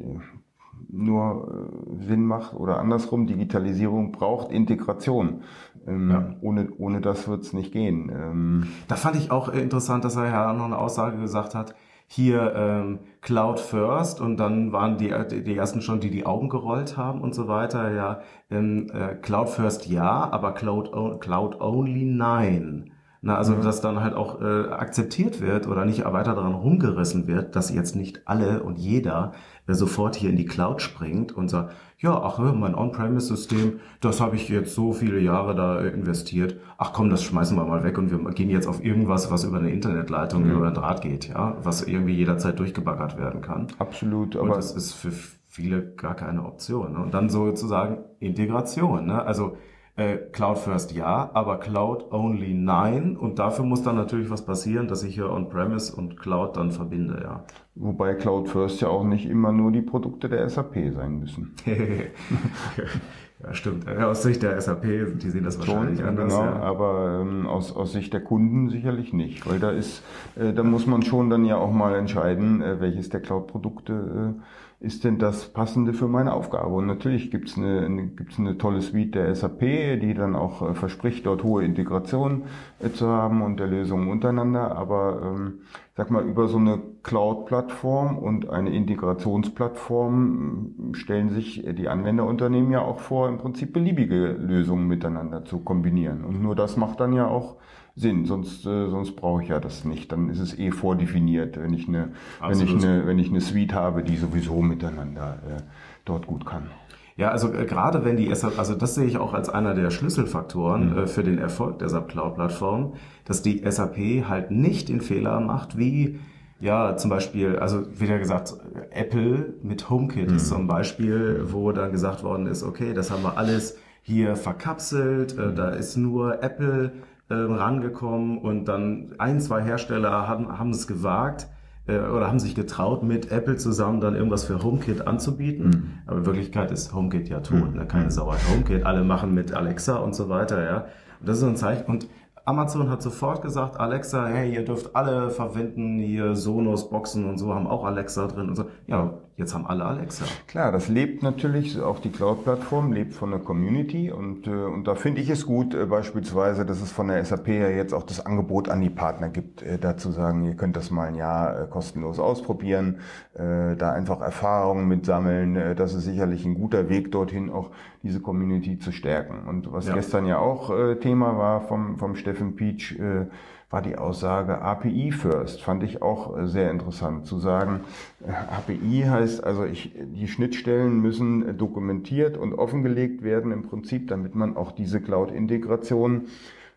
nur 0.93 1.71
äh, 1.99 2.05
Sinn 2.05 2.25
macht 2.25 2.55
oder 2.55 2.79
andersrum, 2.79 3.27
Digitalisierung 3.27 4.13
braucht 4.13 4.53
Integration. 4.53 5.43
Ähm, 5.87 6.11
ja. 6.11 6.35
ohne, 6.43 6.69
ohne 6.77 7.01
das 7.01 7.27
wird 7.27 7.43
es 7.43 7.53
nicht 7.53 7.73
gehen. 7.73 8.11
Ähm, 8.15 8.67
da 8.89 8.97
fand 8.97 9.17
ich 9.17 9.31
auch 9.31 9.49
interessant, 9.49 10.05
dass 10.05 10.17
er 10.17 10.27
ja 10.27 10.53
noch 10.53 10.67
eine 10.67 10.79
Aussage 10.79 11.19
gesagt 11.19 11.55
hat, 11.55 11.75
hier 12.07 12.53
ähm, 12.57 12.99
Cloud 13.21 13.61
First 13.61 14.21
und 14.21 14.37
dann 14.37 14.73
waren 14.73 14.99
die, 14.99 15.15
die 15.43 15.57
ersten 15.57 15.81
schon, 15.81 16.01
die 16.01 16.11
die 16.11 16.27
Augen 16.27 16.49
gerollt 16.49 16.97
haben 16.97 17.21
und 17.21 17.35
so 17.37 17.47
weiter. 17.47 17.93
Ja, 17.95 18.21
ähm, 18.51 18.89
äh, 18.93 19.15
Cloud 19.15 19.49
First 19.49 19.87
ja, 19.87 20.29
aber 20.31 20.53
Cloud, 20.53 20.91
Cloud 21.21 21.61
Only 21.61 22.05
nein. 22.05 22.91
Na, 23.23 23.37
also 23.37 23.55
mhm. 23.55 23.63
dass 23.63 23.83
dann 23.83 24.01
halt 24.01 24.15
auch 24.15 24.41
äh, 24.41 24.69
akzeptiert 24.71 25.43
wird 25.43 25.67
oder 25.67 25.85
nicht 25.85 26.05
weiter 26.05 26.35
daran 26.35 26.55
rumgerissen 26.55 27.27
wird, 27.27 27.55
dass 27.55 27.73
jetzt 27.73 27.95
nicht 27.95 28.27
alle 28.27 28.63
und 28.63 28.79
jeder 28.79 29.33
äh, 29.67 29.75
sofort 29.75 30.17
hier 30.17 30.31
in 30.31 30.37
die 30.37 30.47
Cloud 30.47 30.81
springt 30.81 31.33
und 31.33 31.49
sagt, 31.49 31.75
ja, 31.99 32.19
ach, 32.19 32.39
mein 32.39 32.75
On-Premise-System, 32.75 33.81
das 34.01 34.23
habe 34.23 34.37
ich 34.37 34.49
jetzt 34.49 34.75
so 34.75 34.95
viele 34.95 35.21
Jahre 35.21 35.55
da 35.55 35.81
äh, 35.81 35.89
investiert. 35.89 36.57
Ach 36.79 36.95
komm, 36.95 37.11
das 37.11 37.23
schmeißen 37.23 37.59
wir 37.59 37.65
mal 37.67 37.85
weg 37.85 37.99
und 37.99 38.11
wir 38.11 38.19
gehen 38.33 38.49
jetzt 38.49 38.67
auf 38.67 38.83
irgendwas, 38.83 39.31
was 39.31 39.45
über 39.45 39.59
eine 39.59 39.71
Internetleitung, 39.71 40.45
mhm. 40.45 40.53
über 40.53 40.69
ein 40.69 40.75
Draht 40.75 41.03
geht, 41.03 41.29
ja, 41.29 41.59
was 41.63 41.83
irgendwie 41.83 42.15
jederzeit 42.15 42.59
durchgebaggert 42.59 43.19
werden 43.19 43.43
kann. 43.43 43.67
Absolut, 43.79 44.35
aber 44.35 44.45
und 44.45 44.57
das 44.57 44.73
ist 44.73 44.95
für 44.95 45.13
viele 45.47 45.83
gar 45.95 46.15
keine 46.15 46.47
Option. 46.47 46.95
Ne? 46.95 47.01
Und 47.01 47.13
dann 47.13 47.29
sozusagen 47.29 47.99
Integration, 48.19 49.05
ne? 49.05 49.23
Also 49.23 49.57
äh, 50.01 50.17
Cloud 50.33 50.59
First 50.59 50.93
ja, 50.93 51.31
aber 51.35 51.59
Cloud 51.59 52.11
Only 52.11 52.55
nein. 52.55 53.17
Und 53.17 53.39
dafür 53.39 53.65
muss 53.65 53.83
dann 53.83 53.97
natürlich 53.97 54.31
was 54.31 54.45
passieren, 54.45 54.89
dass 54.89 55.03
ich 55.03 55.15
hier 55.15 55.31
On-Premise 55.31 55.95
und 55.95 56.19
Cloud 56.19 56.57
dann 56.57 56.71
verbinde, 56.71 57.21
ja. 57.23 57.45
Wobei 57.75 58.15
Cloud 58.15 58.49
First 58.49 58.81
ja 58.81 58.89
auch 58.89 59.05
nicht 59.05 59.27
immer 59.27 59.53
nur 59.53 59.73
die 59.73 59.83
Produkte 59.83 60.29
der 60.29 60.49
SAP 60.49 60.75
sein 60.95 61.21
müssen. 61.21 61.55
ja, 61.67 63.55
stimmt. 63.55 63.89
Aus 63.89 64.23
Sicht 64.23 64.43
der 64.43 64.61
SAP, 64.61 64.83
die 65.19 65.31
sehen 65.31 65.45
das 65.45 65.59
wahrscheinlich 65.59 65.99
Schon, 65.99 66.09
anders. 66.09 66.33
Genau, 66.33 66.45
ja. 66.45 66.61
aber 66.61 67.21
ähm, 67.21 67.47
aus, 67.47 67.77
aus 67.77 67.93
Sicht 67.93 68.13
der 68.13 68.23
Kunden 68.23 68.71
sicherlich 68.71 69.13
nicht, 69.13 69.49
weil 69.49 69.61
da 69.61 69.71
ist, 69.71 70.03
äh, 70.37 70.53
da 70.53 70.63
muss 70.63 70.87
man 70.87 71.03
schon 71.03 71.31
dann 71.31 71.45
ja 71.45 71.57
auch 71.57 71.73
mal 71.73 71.95
entscheiden, 71.95 72.63
äh, 72.63 72.81
welches 72.81 73.11
der 73.11 73.21
Cloud-Produkte 73.21 74.35
äh, 74.37 74.41
ist 74.81 75.05
denn 75.05 75.19
das 75.19 75.53
Passende 75.53 75.93
für 75.93 76.09
meine 76.09 76.33
Aufgabe? 76.33 76.75
Und 76.75 76.87
natürlich 76.87 77.31
gibt's 77.31 77.59
eine, 77.59 77.85
eine, 77.85 78.07
gibt's 78.07 78.39
eine 78.39 78.57
tolle 78.57 78.81
Suite 78.81 79.15
der 79.15 79.35
SAP, 79.35 79.61
die 79.61 80.15
dann 80.15 80.35
auch 80.35 80.71
äh, 80.71 80.75
verspricht, 80.75 81.27
dort 81.27 81.45
hohe 81.45 81.63
Integration 81.65 82.45
äh, 82.79 82.89
zu 82.91 83.07
haben 83.07 83.43
und 83.43 83.61
der 83.61 83.67
Lösungen 83.67 84.09
untereinander. 84.09 84.75
Aber 84.75 85.21
ähm, 85.23 85.59
sag 85.99 86.11
mal, 86.11 86.25
über 86.25 86.49
so 86.49 86.57
eine 86.57 86.81
Cloud-Plattform 87.03 88.17
und 88.17 88.49
eine 88.49 88.71
Integrationsplattform 88.71 90.93
äh, 90.93 90.97
stellen 90.97 91.29
sich 91.29 91.63
die 91.63 91.89
Anwenderunternehmen 91.89 92.73
ja 92.73 92.81
auch 92.81 93.01
vor, 93.01 93.29
im 93.29 93.37
Prinzip 93.37 93.75
beliebige 93.75 94.33
Lösungen 94.33 94.89
miteinander 94.89 95.45
zu 95.45 95.59
kombinieren. 95.59 96.25
Und 96.25 96.43
nur 96.43 96.57
das 96.57 96.79
macht 96.79 97.01
dann 97.01 97.13
ja 97.13 97.27
auch 97.27 97.57
Sinn, 97.97 98.25
sonst, 98.25 98.65
äh, 98.67 98.89
sonst 98.89 99.17
brauche 99.17 99.43
ich 99.43 99.49
ja 99.49 99.61
das 99.61 99.85
nicht. 99.85 100.13
Dann 100.13 100.31
ist 100.31 100.41
es 100.41 100.59
eh 100.59 100.71
vordefiniert, 100.71 101.61
wenn 101.61 101.73
ich 101.75 101.89
eine, 101.89 102.13
wenn 102.41 102.61
ich 102.61 102.75
eine, 102.75 103.07
wenn 103.07 103.19
ich 103.19 103.31
eine 103.31 103.41
Suite 103.41 103.75
habe, 103.75 104.03
die 104.03 104.17
sowieso 104.17 104.63
miteinander 104.63 105.39
äh, 105.47 105.63
dort 106.05 106.27
gut 106.27 106.47
kann. 106.47 106.71
Ja, 107.17 107.31
also 107.31 107.53
äh, 107.53 107.67
gerade 107.67 108.05
wenn 108.05 108.17
die 108.17 108.35
SAP, 108.35 108.59
also 108.59 108.75
das 108.75 108.95
sehe 108.95 109.05
ich 109.05 109.19
auch 109.19 109.35
als 109.35 109.51
einer 109.51 109.75
der 109.75 109.91
Schlüsselfaktoren 109.91 110.93
mhm. 110.93 110.99
äh, 110.99 111.07
für 111.07 111.23
den 111.23 111.39
Erfolg 111.39 111.79
der 111.79 111.91
SAP 111.91 112.09
Cloud 112.09 112.35
Plattform, 112.37 112.95
dass 113.27 113.43
die 113.43 113.63
SAP 113.71 114.27
halt 114.27 114.51
nicht 114.51 114.89
den 114.89 115.03
Fehler 115.03 115.41
macht, 115.41 115.77
wie 115.77 116.19
ja, 116.61 116.97
zum 116.97 117.11
Beispiel, 117.11 117.59
also 117.59 117.83
wieder 117.99 118.19
gesagt, 118.19 118.55
Apple 118.91 119.55
mit 119.63 119.89
HomeKit 119.89 120.31
mhm. 120.31 120.37
ist 120.37 120.49
zum 120.49 120.67
Beispiel, 120.67 121.45
wo 121.47 121.73
dann 121.73 121.91
gesagt 121.93 122.23
worden 122.23 122.47
ist, 122.47 122.63
okay, 122.63 122.93
das 122.93 123.11
haben 123.11 123.23
wir 123.23 123.37
alles 123.39 123.79
hier 124.03 124.37
verkapselt, 124.37 125.37
äh, 125.39 125.55
da 125.55 125.71
ist 125.71 125.97
nur 125.97 126.43
Apple 126.43 126.93
äh, 127.31 127.35
rangekommen 127.35 128.39
und 128.39 128.67
dann 128.67 129.15
ein, 129.19 129.41
zwei 129.41 129.63
Hersteller 129.63 130.29
haben, 130.29 130.59
haben 130.59 130.71
es 130.71 130.87
gewagt 130.87 131.49
äh, 131.87 131.99
oder 131.99 132.27
haben 132.27 132.39
sich 132.39 132.55
getraut, 132.55 133.03
mit 133.03 133.31
Apple 133.31 133.57
zusammen 133.57 134.01
dann 134.01 134.15
irgendwas 134.15 134.45
für 134.45 134.63
HomeKit 134.63 135.07
anzubieten. 135.07 135.67
Mhm. 135.67 135.93
Aber 136.07 136.19
in 136.19 136.27
Wirklichkeit 136.27 136.71
ist 136.71 136.93
HomeKit 136.93 137.29
ja 137.29 137.41
tot, 137.41 137.73
mhm. 137.73 137.79
ne? 137.79 137.87
keine 137.87 138.07
mhm. 138.07 138.11
Sau 138.11 138.33
HomeKit. 138.33 138.85
Alle 138.85 139.05
machen 139.05 139.33
mit 139.33 139.55
Alexa 139.55 139.97
und 139.97 140.15
so 140.15 140.29
weiter, 140.29 140.63
ja. 140.63 140.77
Und 141.21 141.29
das 141.29 141.39
ist 141.39 141.45
ein 141.45 141.57
Zeichen. 141.57 141.85
Und 141.87 142.09
Amazon 142.45 142.91
hat 142.91 143.03
sofort 143.03 143.43
gesagt, 143.43 143.79
Alexa, 143.79 144.27
hey, 144.27 144.53
ihr 144.53 144.65
dürft 144.65 144.97
alle 144.97 145.31
verwenden, 145.31 145.99
hier 145.99 146.35
Sonos, 146.35 146.91
Boxen 146.91 147.29
und 147.29 147.39
so 147.39 147.55
haben 147.55 147.67
auch 147.67 147.85
Alexa 147.85 148.27
drin 148.27 148.49
und 148.49 148.57
so. 148.57 148.65
Ja, 148.87 149.15
jetzt 149.41 149.55
haben 149.55 149.67
alle 149.67 149.85
Alexa. 149.85 150.25
Klar, 150.47 150.71
das 150.71 150.89
lebt 150.89 151.23
natürlich, 151.23 151.81
auch 151.81 151.99
die 151.99 152.11
Cloud-Plattform 152.11 152.93
lebt 152.93 153.15
von 153.15 153.31
der 153.31 153.41
Community 153.41 154.13
und, 154.13 154.47
äh, 154.47 154.51
und 154.51 154.87
da 154.87 154.95
finde 154.95 155.21
ich 155.21 155.31
es 155.31 155.47
gut, 155.47 155.75
äh, 155.75 155.87
beispielsweise, 155.87 156.65
dass 156.65 156.81
es 156.81 156.93
von 156.93 157.09
der 157.09 157.25
SAP 157.25 157.49
ja 157.49 157.69
jetzt 157.69 157.93
auch 157.93 158.05
das 158.05 158.25
Angebot 158.25 158.69
an 158.69 158.81
die 158.81 158.91
Partner 158.91 159.29
gibt, 159.29 159.63
äh, 159.63 159.79
dazu 159.79 160.13
sagen, 160.13 160.45
ihr 160.45 160.55
könnt 160.55 160.77
das 160.77 160.91
mal 160.91 161.09
ein 161.09 161.17
Jahr 161.17 161.63
äh, 161.63 161.67
kostenlos 161.67 162.21
ausprobieren, 162.21 163.01
äh, 163.35 163.77
da 163.77 163.93
einfach 163.93 164.21
Erfahrungen 164.21 164.87
mitsammeln, 164.87 165.57
äh, 165.57 165.75
das 165.75 165.95
ist 165.95 166.05
sicherlich 166.05 166.45
ein 166.45 166.55
guter 166.55 166.89
Weg 166.89 167.11
dorthin, 167.11 167.51
auch 167.51 167.71
diese 168.03 168.21
Community 168.21 168.79
zu 168.79 168.93
stärken. 168.93 169.49
Und 169.49 169.73
was 169.73 169.89
ja. 169.89 169.95
gestern 169.95 170.27
ja 170.27 170.39
auch 170.39 170.71
äh, 170.71 170.97
Thema 170.97 171.37
war 171.37 171.63
vom, 171.63 171.99
vom 171.99 172.15
Steffen 172.15 172.57
Peach, 172.57 172.99
äh, 172.99 173.27
war 173.71 173.83
die 173.83 173.97
Aussage 173.97 174.61
API 174.61 175.13
first. 175.13 175.63
Fand 175.63 175.85
ich 175.85 176.03
auch 176.03 176.37
äh, 176.37 176.49
sehr 176.49 176.71
interessant 176.71 177.27
zu 177.27 177.39
sagen. 177.39 177.81
Äh, 178.21 178.33
API 178.33 179.05
heißt 179.09 179.45
also, 179.45 179.65
ich, 179.65 179.93
die 179.97 180.27
Schnittstellen 180.27 181.01
müssen 181.01 181.57
dokumentiert 181.57 182.37
und 182.37 182.53
offengelegt 182.53 183.23
werden 183.23 183.53
im 183.53 183.63
Prinzip, 183.63 184.09
damit 184.09 184.35
man 184.35 184.57
auch 184.57 184.73
diese 184.73 185.01
Cloud-Integration 185.01 186.27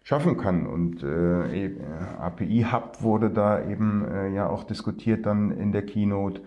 schaffen 0.03 0.37
kann. 0.37 0.67
Und 0.67 1.03
äh, 1.03 1.71
API 2.19 2.67
Hub 2.71 3.01
wurde 3.01 3.31
da 3.31 3.67
eben 3.67 4.05
äh, 4.07 4.29
ja 4.33 4.47
auch 4.47 4.63
diskutiert 4.63 5.25
dann 5.25 5.51
in 5.51 5.71
der 5.71 5.85
Keynote. 5.85 6.41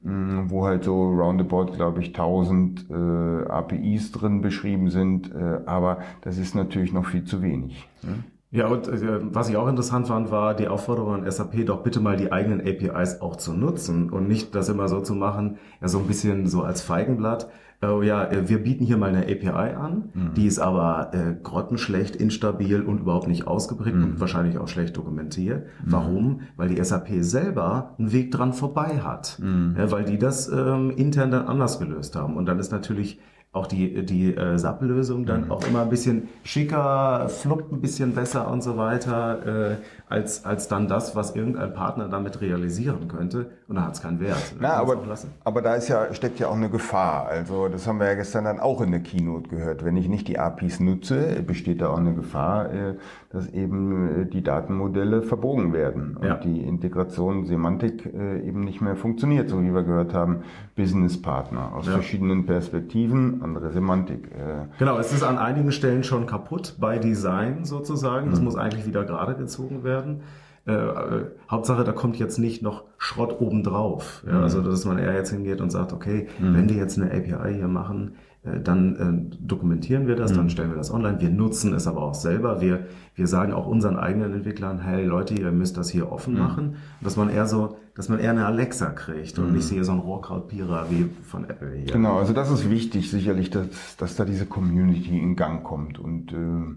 Mm, 0.00 0.48
wo 0.48 0.64
halt 0.64 0.84
so 0.84 1.10
roundabout, 1.10 1.72
glaube 1.72 2.00
ich, 2.00 2.08
1000 2.08 2.86
äh, 2.88 3.50
APIs 3.50 4.12
drin 4.12 4.42
beschrieben 4.42 4.90
sind, 4.90 5.34
äh, 5.34 5.58
aber 5.66 5.98
das 6.20 6.38
ist 6.38 6.54
natürlich 6.54 6.92
noch 6.92 7.06
viel 7.06 7.24
zu 7.24 7.42
wenig. 7.42 7.88
Ne? 8.04 8.22
Ja, 8.50 8.66
und 8.68 8.88
äh, 8.88 9.20
was 9.34 9.48
ich 9.50 9.56
auch 9.56 9.68
interessant 9.68 10.08
fand, 10.08 10.30
war 10.30 10.54
die 10.54 10.68
Aufforderung 10.68 11.14
an 11.14 11.30
SAP, 11.30 11.66
doch 11.66 11.82
bitte 11.82 12.00
mal 12.00 12.16
die 12.16 12.32
eigenen 12.32 12.60
APIs 12.60 13.20
auch 13.20 13.36
zu 13.36 13.52
nutzen 13.52 14.10
und 14.10 14.26
nicht 14.26 14.54
das 14.54 14.68
immer 14.68 14.88
so 14.88 15.00
zu 15.00 15.14
machen, 15.14 15.58
ja 15.82 15.88
so 15.88 15.98
ein 15.98 16.06
bisschen 16.06 16.46
so 16.46 16.62
als 16.62 16.80
Feigenblatt, 16.80 17.50
oh 17.82 18.02
ja, 18.02 18.24
äh, 18.24 18.48
wir 18.48 18.62
bieten 18.62 18.84
hier 18.84 18.96
mal 18.96 19.10
eine 19.10 19.22
API 19.22 19.74
an, 19.74 20.10
mhm. 20.14 20.34
die 20.34 20.46
ist 20.46 20.58
aber 20.58 21.10
äh, 21.12 21.34
grottenschlecht, 21.42 22.16
instabil 22.16 22.82
und 22.82 23.00
überhaupt 23.00 23.28
nicht 23.28 23.46
ausgeprägt 23.46 23.96
mhm. 23.96 24.04
und 24.04 24.20
wahrscheinlich 24.20 24.58
auch 24.58 24.68
schlecht 24.68 24.96
dokumentiert. 24.96 25.66
Mhm. 25.84 25.92
Warum? 25.92 26.40
Weil 26.56 26.68
die 26.68 26.82
SAP 26.82 27.08
selber 27.20 27.94
einen 27.98 28.12
Weg 28.12 28.30
dran 28.32 28.52
vorbei 28.52 29.00
hat, 29.04 29.38
mhm. 29.40 29.76
ja, 29.78 29.90
weil 29.90 30.04
die 30.04 30.18
das 30.18 30.48
ähm, 30.48 30.90
intern 30.90 31.30
dann 31.30 31.46
anders 31.46 31.78
gelöst 31.78 32.16
haben. 32.16 32.36
Und 32.36 32.46
dann 32.46 32.58
ist 32.58 32.72
natürlich 32.72 33.20
auch 33.52 33.66
die, 33.66 34.04
die 34.04 34.34
äh, 34.34 34.58
SAP-Lösung 34.58 35.24
dann 35.24 35.46
mhm. 35.46 35.52
auch 35.52 35.66
immer 35.66 35.82
ein 35.82 35.88
bisschen 35.88 36.28
schicker, 36.44 37.28
fluppt 37.28 37.72
ein 37.72 37.80
bisschen 37.80 38.14
besser 38.14 38.50
und 38.50 38.62
so 38.62 38.76
weiter, 38.76 39.70
äh, 39.70 39.76
als, 40.08 40.44
als 40.44 40.68
dann 40.68 40.86
das, 40.86 41.16
was 41.16 41.34
irgendein 41.34 41.72
Partner 41.72 42.08
damit 42.08 42.40
realisieren 42.40 43.08
könnte. 43.08 43.50
Und 43.66 43.76
dann 43.76 43.86
hat 43.86 43.94
es 43.94 44.02
keinen 44.02 44.20
Wert. 44.20 44.54
Na, 44.60 44.74
aber, 44.74 44.98
aber 45.44 45.62
da 45.62 45.74
ist 45.74 45.88
ja, 45.88 46.12
steckt 46.12 46.38
ja 46.38 46.48
auch 46.48 46.56
eine 46.56 46.70
Gefahr. 46.70 47.26
Also 47.26 47.68
das 47.68 47.86
haben 47.86 47.98
wir 48.00 48.06
ja 48.06 48.14
gestern 48.14 48.44
dann 48.44 48.60
auch 48.60 48.80
in 48.80 48.90
der 48.90 49.00
Keynote 49.00 49.48
gehört. 49.48 49.84
Wenn 49.84 49.96
ich 49.96 50.08
nicht 50.08 50.28
die 50.28 50.38
APIs 50.38 50.80
nutze, 50.80 51.42
besteht 51.42 51.80
da 51.80 51.88
auch 51.88 51.98
eine 51.98 52.14
Gefahr, 52.14 52.72
äh, 52.72 52.94
dass 53.30 53.48
eben 53.48 54.22
äh, 54.22 54.26
die 54.26 54.42
Datenmodelle 54.42 55.22
verbogen 55.22 55.72
werden 55.72 56.16
und 56.16 56.26
ja. 56.26 56.36
die 56.36 56.62
Integration 56.62 57.44
Semantik 57.44 58.06
äh, 58.06 58.40
eben 58.40 58.60
nicht 58.60 58.80
mehr 58.80 58.96
funktioniert, 58.96 59.50
so 59.50 59.62
wie 59.62 59.74
wir 59.74 59.82
gehört 59.82 60.14
haben, 60.14 60.42
Business 60.76 61.20
Partner 61.20 61.74
aus 61.74 61.86
ja. 61.86 61.92
verschiedenen 61.92 62.46
Perspektiven, 62.46 63.37
andere 63.42 63.70
Semantik. 63.72 64.30
Genau, 64.78 64.98
es 64.98 65.12
ist 65.12 65.22
an 65.22 65.38
einigen 65.38 65.72
Stellen 65.72 66.04
schon 66.04 66.26
kaputt 66.26 66.76
bei 66.78 66.98
Design 66.98 67.64
sozusagen. 67.64 68.30
Das 68.30 68.38
mhm. 68.38 68.44
muss 68.46 68.56
eigentlich 68.56 68.86
wieder 68.86 69.04
gerade 69.04 69.34
gezogen 69.34 69.84
werden. 69.84 70.22
Äh, 70.68 70.72
äh, 70.72 71.24
Hauptsache, 71.50 71.82
da 71.82 71.92
kommt 71.92 72.18
jetzt 72.18 72.36
nicht 72.36 72.62
noch 72.62 72.84
Schrott 72.98 73.40
obendrauf. 73.40 74.22
Ja, 74.26 74.34
mhm. 74.34 74.42
Also, 74.42 74.60
dass 74.60 74.84
man 74.84 74.98
eher 74.98 75.14
jetzt 75.14 75.30
hingeht 75.30 75.62
und 75.62 75.70
sagt, 75.70 75.94
okay, 75.94 76.28
mhm. 76.38 76.54
wenn 76.54 76.68
die 76.68 76.76
jetzt 76.76 76.98
eine 76.98 77.10
API 77.10 77.54
hier 77.54 77.68
machen, 77.68 78.16
äh, 78.44 78.60
dann 78.60 79.30
äh, 79.30 79.36
dokumentieren 79.40 80.06
wir 80.06 80.14
das, 80.14 80.32
mhm. 80.32 80.36
dann 80.36 80.50
stellen 80.50 80.70
wir 80.70 80.76
das 80.76 80.92
online. 80.92 81.22
Wir 81.22 81.30
nutzen 81.30 81.72
es 81.72 81.86
aber 81.86 82.02
auch 82.02 82.14
selber. 82.14 82.60
Wir, 82.60 82.84
wir 83.18 83.26
sagen 83.26 83.52
auch 83.52 83.66
unseren 83.66 83.96
eigenen 83.96 84.32
Entwicklern, 84.32 84.78
hey 84.78 85.04
Leute, 85.04 85.34
ihr 85.34 85.50
müsst 85.50 85.76
das 85.76 85.90
hier 85.90 86.12
offen 86.12 86.34
mhm. 86.34 86.40
machen. 86.40 86.76
Dass 87.00 87.16
man 87.16 87.28
eher 87.28 87.46
so, 87.46 87.76
dass 87.96 88.08
man 88.08 88.20
eher 88.20 88.30
eine 88.30 88.46
Alexa 88.46 88.90
kriegt 88.90 89.38
und 89.40 89.48
mhm. 89.48 89.56
nicht 89.56 89.68
hier 89.68 89.84
so 89.84 89.90
ein 89.90 89.98
Rohrkrautpierer 89.98 90.86
wie 90.88 91.10
von 91.24 91.44
Apple 91.44 91.72
hier. 91.72 91.92
Genau, 91.92 92.18
also 92.18 92.32
das 92.32 92.48
ist 92.48 92.70
wichtig, 92.70 93.10
sicherlich, 93.10 93.50
dass, 93.50 93.96
dass 93.96 94.14
da 94.14 94.24
diese 94.24 94.46
Community 94.46 95.18
in 95.18 95.34
Gang 95.34 95.64
kommt. 95.64 95.98
Und 95.98 96.32
äh, 96.32 96.76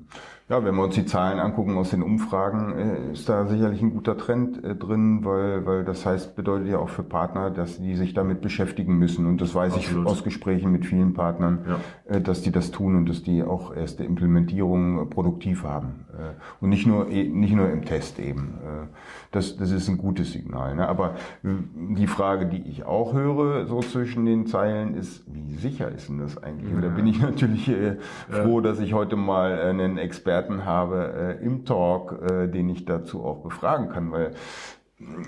ja, 0.51 0.65
wenn 0.65 0.75
wir 0.75 0.83
uns 0.83 0.95
die 0.95 1.05
Zahlen 1.05 1.39
angucken 1.39 1.77
aus 1.77 1.91
den 1.91 2.01
Umfragen, 2.01 2.77
äh, 2.77 3.11
ist 3.13 3.29
da 3.29 3.45
sicherlich 3.45 3.81
ein 3.81 3.91
guter 3.93 4.17
Trend 4.17 4.63
äh, 4.63 4.75
drin, 4.75 5.23
weil, 5.23 5.65
weil 5.65 5.85
das 5.85 6.05
heißt, 6.05 6.35
bedeutet 6.35 6.67
ja 6.67 6.79
auch 6.79 6.89
für 6.89 7.03
Partner, 7.03 7.51
dass 7.51 7.79
die 7.79 7.95
sich 7.95 8.13
damit 8.13 8.41
beschäftigen 8.41 8.97
müssen. 8.97 9.27
Und 9.27 9.39
das 9.39 9.55
weiß 9.55 9.75
Absolut. 9.75 10.05
ich 10.05 10.11
aus 10.11 10.23
Gesprächen 10.23 10.71
mit 10.71 10.85
vielen 10.85 11.13
Partnern, 11.13 11.59
ja. 11.67 12.15
äh, 12.15 12.19
dass 12.19 12.41
die 12.41 12.51
das 12.51 12.71
tun 12.71 12.97
und 12.97 13.07
dass 13.07 13.23
die 13.23 13.43
auch 13.43 13.73
erste 13.73 14.03
Implementierung 14.03 15.09
produktiv 15.09 15.63
haben. 15.63 16.05
Äh, 16.31 16.63
und 16.63 16.69
nicht 16.69 16.87
nur, 16.87 17.09
eh, 17.09 17.27
nicht 17.27 17.53
nur 17.53 17.69
im 17.69 17.85
Test 17.85 18.19
eben. 18.19 18.59
Äh, 18.63 18.87
das, 19.31 19.57
das 19.57 19.71
ist 19.71 19.87
ein 19.87 19.97
gutes 19.97 20.31
Signal. 20.31 20.75
Ne? 20.75 20.87
Aber 20.87 21.15
die 21.43 22.07
Frage, 22.07 22.47
die 22.47 22.61
ich 22.69 22.83
auch 22.83 23.13
höre, 23.13 23.65
so 23.65 23.79
zwischen 23.79 24.25
den 24.25 24.45
Zeilen, 24.45 24.95
ist, 24.95 25.23
wie 25.27 25.55
sicher 25.55 25.89
ist 25.89 26.09
denn 26.09 26.19
das 26.19 26.41
eigentlich? 26.41 26.73
Und 26.73 26.81
da 26.81 26.89
bin 26.89 27.07
ich 27.07 27.21
natürlich 27.21 27.69
äh, 27.69 27.97
froh, 28.29 28.61
dass 28.61 28.79
ich 28.79 28.93
heute 28.93 29.15
mal 29.15 29.59
einen 29.59 29.97
Experten 29.97 30.65
habe 30.65 31.39
im 31.41 31.65
Talk, 31.65 32.19
den 32.51 32.69
ich 32.69 32.85
dazu 32.85 33.23
auch 33.23 33.43
befragen 33.43 33.89
kann, 33.89 34.11
weil 34.11 34.33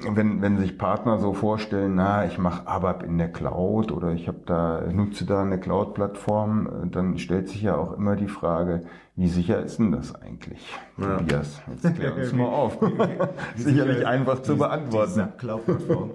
wenn, 0.08 0.42
wenn 0.42 0.58
sich 0.58 0.78
Partner 0.78 1.20
so 1.20 1.34
vorstellen, 1.34 1.96
na, 1.96 2.26
ich 2.26 2.38
mache 2.38 2.68
ABAP 2.68 3.04
in 3.04 3.18
der 3.18 3.32
Cloud 3.32 3.92
oder 3.92 4.12
ich 4.12 4.28
habe 4.28 4.40
da 4.46 4.82
nutze 4.92 5.26
da 5.26 5.42
eine 5.42 5.60
Cloud-Plattform, 5.60 6.92
dann 6.92 7.18
stellt 7.18 7.50
sich 7.50 7.64
ja 7.64 7.76
auch 7.76 7.94
immer 7.94 8.16
die 8.16 8.28
Frage, 8.28 8.82
wie 9.16 9.28
sicher 9.28 9.64
ist 9.64 9.78
denn 9.78 9.92
das 9.92 10.16
eigentlich, 10.16 10.60
ja. 10.98 11.18
Tobias? 11.18 11.62
Jetzt 11.70 11.96
klär 11.96 12.16
uns 12.16 12.34
mal 12.34 12.48
auf. 12.48 12.80
Sicherlich 13.56 14.08
einfach 14.08 14.42
zu 14.42 14.58
beantworten. 14.58 15.12
Die 15.12 15.16
SAP 15.16 15.38
Cloud-Plattform. 15.38 16.12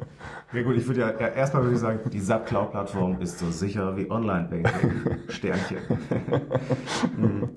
Ja 0.53 0.63
gut, 0.63 0.77
ich 0.77 0.87
würde 0.89 1.01
ja 1.01 1.11
erstmal 1.11 1.63
würde 1.63 1.75
ich 1.75 1.81
sagen, 1.81 2.01
die 2.11 2.19
SAP 2.19 2.47
Cloud-Plattform 2.47 3.21
ist 3.21 3.39
so 3.39 3.51
sicher 3.51 3.97
wie 3.97 4.11
Online-Banking. 4.11 5.29
Sternchen. 5.29 5.79
mhm. 7.17 7.49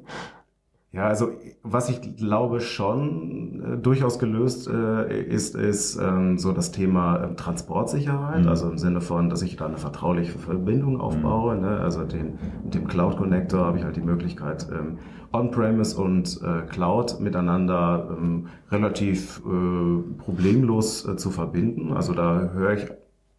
Ja, 0.93 1.07
also 1.07 1.31
was 1.63 1.87
ich 1.87 2.17
glaube 2.17 2.59
schon 2.59 3.63
äh, 3.63 3.77
durchaus 3.77 4.19
gelöst 4.19 4.67
äh, 4.67 5.23
ist, 5.23 5.55
ist 5.55 5.95
ähm, 5.95 6.37
so 6.37 6.51
das 6.51 6.73
Thema 6.73 7.15
äh, 7.23 7.35
Transportsicherheit, 7.35 8.41
mhm. 8.41 8.49
also 8.49 8.69
im 8.69 8.77
Sinne 8.77 8.99
von, 8.99 9.29
dass 9.29 9.41
ich 9.41 9.55
da 9.55 9.67
eine 9.67 9.77
vertrauliche 9.77 10.37
Verbindung 10.37 10.99
aufbaue. 10.99 11.55
Mhm. 11.55 11.61
Ne? 11.61 11.79
Also 11.79 12.03
den, 12.03 12.39
mit 12.65 12.73
dem 12.73 12.87
Cloud 12.87 13.15
Connector 13.15 13.65
habe 13.65 13.77
ich 13.77 13.85
halt 13.85 13.95
die 13.95 14.01
Möglichkeit, 14.01 14.67
ähm, 14.69 14.97
On-Premise 15.31 15.95
und 15.95 16.41
äh, 16.43 16.63
Cloud 16.67 17.21
miteinander 17.21 18.09
ähm, 18.11 18.47
relativ 18.69 19.41
äh, 19.45 20.01
problemlos 20.17 21.07
äh, 21.07 21.15
zu 21.15 21.29
verbinden. 21.29 21.93
Also 21.93 22.13
da 22.13 22.49
höre 22.53 22.73
ich 22.73 22.87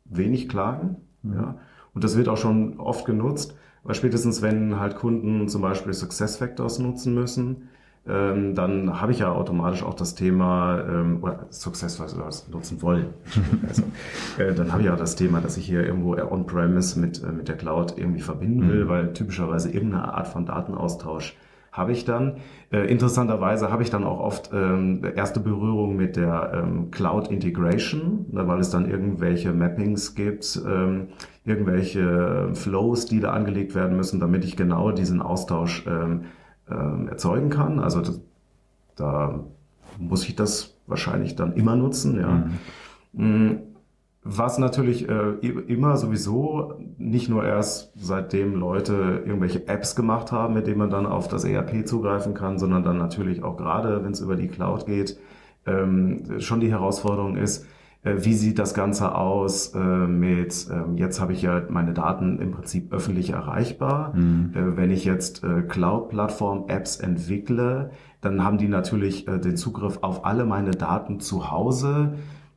wenig 0.06 0.48
Klagen. 0.48 0.96
Mhm. 1.22 1.34
Ja? 1.34 1.54
Und 1.92 2.02
das 2.02 2.16
wird 2.16 2.30
auch 2.30 2.38
schon 2.38 2.80
oft 2.80 3.04
genutzt. 3.04 3.54
Weil 3.84 3.94
spätestens, 3.94 4.42
wenn 4.42 4.78
halt 4.78 4.96
Kunden 4.96 5.48
zum 5.48 5.62
Beispiel 5.62 5.92
Success 5.92 6.36
Factors 6.36 6.78
nutzen 6.78 7.14
müssen, 7.14 7.68
ähm, 8.06 8.54
dann 8.54 9.00
habe 9.00 9.12
ich 9.12 9.20
ja 9.20 9.30
automatisch 9.30 9.84
auch 9.84 9.94
das 9.94 10.16
Thema, 10.16 10.80
ähm, 10.88 11.22
oder 11.22 11.46
Success 11.50 11.96
Factors 11.96 12.48
nutzen 12.48 12.82
wollen. 12.82 13.14
also, 13.68 13.82
äh, 14.38 14.54
dann 14.54 14.72
habe 14.72 14.82
ich 14.82 14.88
ja 14.88 14.96
das 14.96 15.14
Thema, 15.14 15.40
dass 15.40 15.56
ich 15.56 15.66
hier 15.66 15.84
irgendwo 15.84 16.16
on-premise 16.16 16.98
mit, 16.98 17.22
äh, 17.22 17.30
mit 17.30 17.46
der 17.48 17.56
Cloud 17.56 17.96
irgendwie 17.96 18.20
verbinden 18.20 18.68
will, 18.68 18.84
mhm. 18.84 18.88
weil 18.88 19.12
typischerweise 19.12 19.70
irgendeine 19.70 20.14
Art 20.14 20.26
von 20.26 20.46
Datenaustausch 20.46 21.36
habe 21.72 21.92
ich 21.92 22.04
dann. 22.04 22.36
Äh, 22.70 22.90
interessanterweise 22.90 23.72
habe 23.72 23.82
ich 23.82 23.90
dann 23.90 24.04
auch 24.04 24.20
oft 24.20 24.50
ähm, 24.52 25.02
erste 25.16 25.40
Berührung 25.40 25.96
mit 25.96 26.16
der 26.16 26.52
ähm, 26.54 26.90
Cloud 26.90 27.28
Integration, 27.28 28.26
ne, 28.30 28.46
weil 28.46 28.60
es 28.60 28.70
dann 28.70 28.88
irgendwelche 28.88 29.52
Mappings 29.52 30.14
gibt, 30.14 30.60
ähm, 30.66 31.08
irgendwelche 31.44 32.50
Flows, 32.54 33.06
die 33.06 33.20
da 33.20 33.32
angelegt 33.32 33.74
werden 33.74 33.96
müssen, 33.96 34.20
damit 34.20 34.44
ich 34.44 34.56
genau 34.56 34.92
diesen 34.92 35.22
Austausch 35.22 35.84
ähm, 35.86 36.26
ähm, 36.70 37.08
erzeugen 37.08 37.48
kann. 37.48 37.80
Also 37.80 38.02
das, 38.02 38.20
da 38.94 39.40
muss 39.98 40.28
ich 40.28 40.36
das 40.36 40.76
wahrscheinlich 40.86 41.36
dann 41.36 41.54
immer 41.54 41.74
nutzen. 41.74 42.20
Ja. 42.20 42.46
Mhm. 43.14 43.58
Was 44.24 44.58
natürlich 44.58 45.08
äh, 45.08 45.32
immer 45.40 45.96
sowieso 45.96 46.74
nicht 46.96 47.28
nur 47.28 47.44
erst 47.44 47.92
seitdem 47.96 48.54
Leute 48.54 49.22
irgendwelche 49.26 49.66
Apps 49.66 49.96
gemacht 49.96 50.30
haben, 50.30 50.54
mit 50.54 50.68
denen 50.68 50.78
man 50.78 50.90
dann 50.90 51.06
auf 51.06 51.26
das 51.26 51.44
ERP 51.44 51.86
zugreifen 51.86 52.32
kann, 52.32 52.58
sondern 52.58 52.84
dann 52.84 52.98
natürlich 52.98 53.42
auch 53.42 53.56
gerade, 53.56 54.04
wenn 54.04 54.12
es 54.12 54.20
über 54.20 54.36
die 54.36 54.46
Cloud 54.46 54.86
geht, 54.86 55.18
ähm, 55.66 56.38
schon 56.38 56.60
die 56.60 56.70
Herausforderung 56.70 57.36
ist, 57.36 57.66
äh, 58.04 58.14
wie 58.18 58.34
sieht 58.34 58.58
das 58.58 58.74
Ganze 58.74 59.14
aus 59.14 59.74
äh, 59.74 59.78
mit, 59.78 60.68
äh, 60.70 61.00
jetzt 61.00 61.20
habe 61.20 61.32
ich 61.32 61.42
ja 61.42 61.62
meine 61.68 61.92
Daten 61.92 62.38
im 62.38 62.52
Prinzip 62.52 62.92
öffentlich 62.92 63.30
erreichbar. 63.30 64.14
Mhm. 64.14 64.52
Äh, 64.54 64.76
wenn 64.76 64.90
ich 64.90 65.04
jetzt 65.04 65.42
äh, 65.44 65.62
Cloud-Plattform-Apps 65.62 66.98
entwickle, 66.98 67.90
dann 68.20 68.44
haben 68.44 68.58
die 68.58 68.68
natürlich 68.68 69.26
äh, 69.28 69.38
den 69.38 69.56
Zugriff 69.56 69.98
auf 70.02 70.24
alle 70.24 70.44
meine 70.44 70.72
Daten 70.72 71.20
zu 71.20 71.50
Hause. 71.50 72.14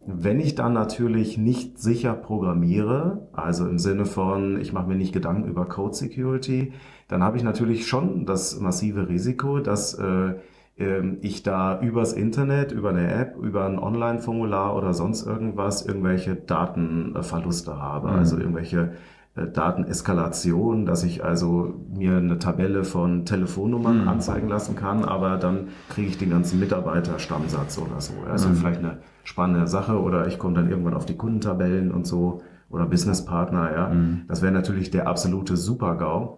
Wenn 0.07 0.39
ich 0.39 0.53
dann 0.53 0.73
natürlich 0.73 1.37
nicht 1.37 1.79
sicher 1.79 2.13
programmiere, 2.13 3.27
also 3.33 3.67
im 3.67 3.79
Sinne 3.79 4.05
von, 4.05 4.59
ich 4.61 4.71
mache 4.71 4.87
mir 4.87 4.95
nicht 4.95 5.13
Gedanken 5.13 5.49
über 5.49 5.65
Code 5.65 5.95
Security, 5.95 6.73
dann 7.07 7.23
habe 7.23 7.37
ich 7.37 7.43
natürlich 7.43 7.87
schon 7.87 8.25
das 8.25 8.59
massive 8.59 9.09
Risiko, 9.09 9.59
dass 9.59 9.95
äh, 9.95 10.35
ähm, 10.77 11.17
ich 11.21 11.41
da 11.41 11.79
übers 11.81 12.13
Internet, 12.13 12.71
über 12.71 12.89
eine 12.89 13.11
App, 13.11 13.35
über 13.37 13.65
ein 13.65 13.79
Online-Formular 13.79 14.75
oder 14.75 14.93
sonst 14.93 15.25
irgendwas 15.25 15.85
irgendwelche 15.85 16.35
Datenverluste 16.35 17.81
habe, 17.81 18.09
mhm. 18.09 18.15
also 18.15 18.37
irgendwelche 18.37 18.93
Dateneskalation, 19.35 20.85
dass 20.85 21.03
ich 21.03 21.23
also 21.23 21.73
mir 21.93 22.15
eine 22.15 22.39
Tabelle 22.39 22.85
von 22.85 23.25
Telefonnummern 23.25 24.03
mhm. 24.03 24.07
anzeigen 24.07 24.47
lassen 24.47 24.77
kann, 24.77 25.03
aber 25.03 25.35
dann 25.35 25.67
kriege 25.89 26.07
ich 26.07 26.17
den 26.17 26.29
ganzen 26.29 26.57
Mitarbeiterstammsatz 26.59 27.77
oder 27.77 27.99
so. 27.99 28.13
Das 28.25 28.43
ist 28.43 28.49
mhm. 28.49 28.55
vielleicht 28.55 28.79
eine 28.79 28.99
spannende 29.25 29.67
Sache 29.67 29.99
oder 29.99 30.27
ich 30.27 30.39
komme 30.39 30.55
dann 30.55 30.69
irgendwann 30.69 30.93
auf 30.93 31.05
die 31.05 31.17
Kundentabellen 31.17 31.91
und 31.91 32.07
so 32.07 32.43
oder 32.69 32.85
Businesspartner, 32.85 33.73
ja. 33.73 33.89
Mhm. 33.89 34.21
Das 34.29 34.41
wäre 34.41 34.53
natürlich 34.53 34.89
der 34.89 35.07
absolute 35.07 35.57
Super-GAU. 35.57 36.37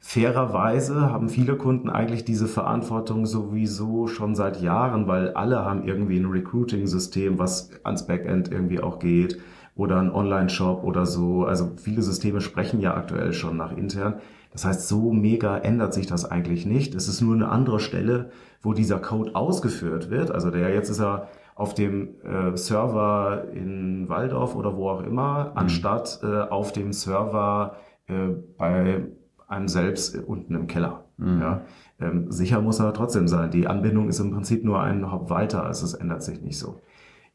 Fairerweise 0.00 1.10
haben 1.10 1.30
viele 1.30 1.56
Kunden 1.56 1.88
eigentlich 1.88 2.26
diese 2.26 2.46
Verantwortung 2.46 3.24
sowieso 3.24 4.06
schon 4.06 4.34
seit 4.34 4.60
Jahren, 4.60 5.08
weil 5.08 5.32
alle 5.32 5.64
haben 5.64 5.84
irgendwie 5.84 6.18
ein 6.18 6.26
Recruiting-System, 6.26 7.38
was 7.38 7.70
ans 7.84 8.06
Backend 8.06 8.52
irgendwie 8.52 8.80
auch 8.80 8.98
geht 8.98 9.40
oder 9.76 9.98
ein 9.98 10.12
Online-Shop 10.12 10.84
oder 10.84 11.06
so. 11.06 11.44
Also 11.44 11.72
viele 11.76 12.02
Systeme 12.02 12.40
sprechen 12.40 12.80
ja 12.80 12.94
aktuell 12.94 13.32
schon 13.32 13.56
nach 13.56 13.76
intern. 13.76 14.20
Das 14.52 14.64
heißt, 14.64 14.86
so 14.86 15.12
mega 15.12 15.58
ändert 15.58 15.94
sich 15.94 16.06
das 16.06 16.30
eigentlich 16.30 16.64
nicht. 16.64 16.94
Es 16.94 17.08
ist 17.08 17.20
nur 17.20 17.34
eine 17.34 17.48
andere 17.48 17.80
Stelle, 17.80 18.30
wo 18.62 18.72
dieser 18.72 19.00
Code 19.00 19.34
ausgeführt 19.34 20.10
wird. 20.10 20.30
Also 20.30 20.50
der 20.50 20.72
jetzt 20.72 20.90
ist 20.90 21.00
er 21.00 21.28
auf 21.56 21.74
dem 21.74 22.20
äh, 22.22 22.56
Server 22.56 23.44
in 23.52 24.08
Waldorf 24.08 24.54
oder 24.54 24.76
wo 24.76 24.90
auch 24.90 25.02
immer, 25.02 25.50
mhm. 25.50 25.58
anstatt 25.58 26.20
äh, 26.22 26.26
auf 26.42 26.72
dem 26.72 26.92
Server 26.92 27.76
äh, 28.06 28.28
bei 28.56 29.04
einem 29.48 29.68
selbst 29.68 30.16
unten 30.16 30.54
im 30.54 30.66
Keller. 30.66 31.04
Mhm. 31.16 31.40
Ja? 31.40 31.62
Ähm, 32.00 32.30
sicher 32.30 32.60
muss 32.60 32.80
er 32.80 32.92
trotzdem 32.92 33.28
sein. 33.28 33.50
Die 33.50 33.66
Anbindung 33.66 34.08
ist 34.08 34.18
im 34.20 34.32
Prinzip 34.32 34.64
nur 34.64 34.80
ein 34.80 35.10
Hop 35.12 35.30
weiter, 35.30 35.64
also 35.64 35.84
es 35.84 35.94
ändert 35.94 36.22
sich 36.22 36.40
nicht 36.40 36.58
so. 36.58 36.80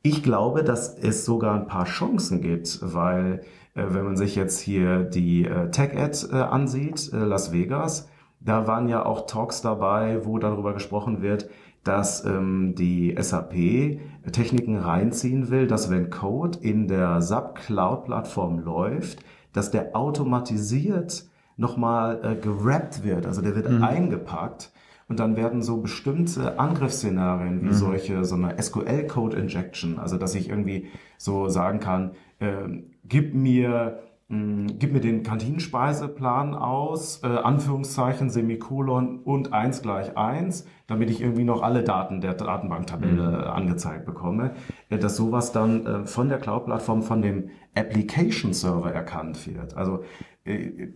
Ich 0.02 0.24
glaube, 0.24 0.64
dass 0.64 0.98
es 0.98 1.26
sogar 1.26 1.56
ein 1.56 1.68
paar 1.68 1.86
Chancen 1.86 2.42
gibt, 2.42 2.80
weil 2.82 3.42
äh, 3.76 3.84
wenn 3.90 4.06
man 4.06 4.16
sich 4.16 4.36
jetzt 4.36 4.60
hier 4.60 5.04
die 5.04 5.46
äh, 5.46 5.70
Tech-Ad 5.72 6.28
äh, 6.32 6.36
ansieht, 6.36 7.12
äh, 7.12 7.18
Las 7.18 7.52
Vegas, 7.52 8.08
da 8.40 8.68
waren 8.68 8.88
ja 8.88 9.06
auch 9.06 9.26
Talks 9.26 9.62
dabei, 9.62 10.26
wo 10.26 10.40
darüber 10.40 10.74
gesprochen 10.74 11.22
wird, 11.22 11.50
dass 11.84 12.24
ähm, 12.26 12.76
die 12.78 13.16
SAP 13.20 14.00
Techniken 14.32 14.78
reinziehen 14.78 15.50
will, 15.50 15.68
dass 15.68 15.90
wenn 15.90 16.10
Code 16.10 16.60
in 16.62 16.88
der 16.88 17.22
SAP 17.22 17.56
Cloud 17.56 18.06
Plattform 18.06 18.60
läuft, 18.60 19.20
dass 19.54 19.72
der 19.72 19.96
automatisiert 19.96 21.26
nochmal 21.58 22.20
äh, 22.24 22.36
gerappt 22.36 23.04
wird, 23.04 23.26
also 23.26 23.42
der 23.42 23.56
wird 23.56 23.70
mhm. 23.70 23.84
eingepackt 23.84 24.72
und 25.10 25.20
dann 25.20 25.36
werden 25.36 25.62
so 25.62 25.82
bestimmte 25.82 26.60
Angriffsszenarien 26.60 27.62
wie 27.62 27.68
mhm. 27.68 27.74
solche, 27.74 28.24
so 28.24 28.36
eine 28.36 28.62
SQL-Code-Injection, 28.62 30.00
also 30.00 30.18
dass 30.18 30.36
ich 30.36 30.50
irgendwie 30.50 30.88
so 31.18 31.50
sagen 31.50 31.80
kann, 31.80 32.12
äh, 32.40 32.84
gib 33.04 33.34
mir 33.34 34.00
mh, 34.30 34.74
gib 34.78 34.94
mir 34.94 35.02
den 35.02 35.24
Kantinenspeiseplan 35.24 36.54
aus, 36.54 37.24
äh, 37.24 37.28
Anführungszeichen, 37.28 38.30
Semikolon 38.30 39.20
und 39.20 39.52
eins 39.52 39.82
gleich 39.82 40.16
eins, 40.16 40.66
damit 40.88 41.10
ich 41.10 41.22
irgendwie 41.22 41.44
noch 41.44 41.62
alle 41.62 41.84
Daten 41.84 42.22
der 42.22 42.36
Datenbanktabelle 42.36 43.30
mhm. 43.30 43.52
angezeigt 43.52 44.06
bekomme, 44.06 44.52
äh, 44.90 44.98
dass 44.98 45.18
sowas 45.18 45.52
dann 45.52 45.86
äh, 45.86 46.06
von 46.06 46.30
der 46.30 46.38
Cloud-Plattform, 46.38 47.02
von 47.02 47.22
dem 47.22 47.50
Application-Server 47.76 48.92
erkannt 48.92 49.48
wird. 49.48 49.76
Also 49.76 50.04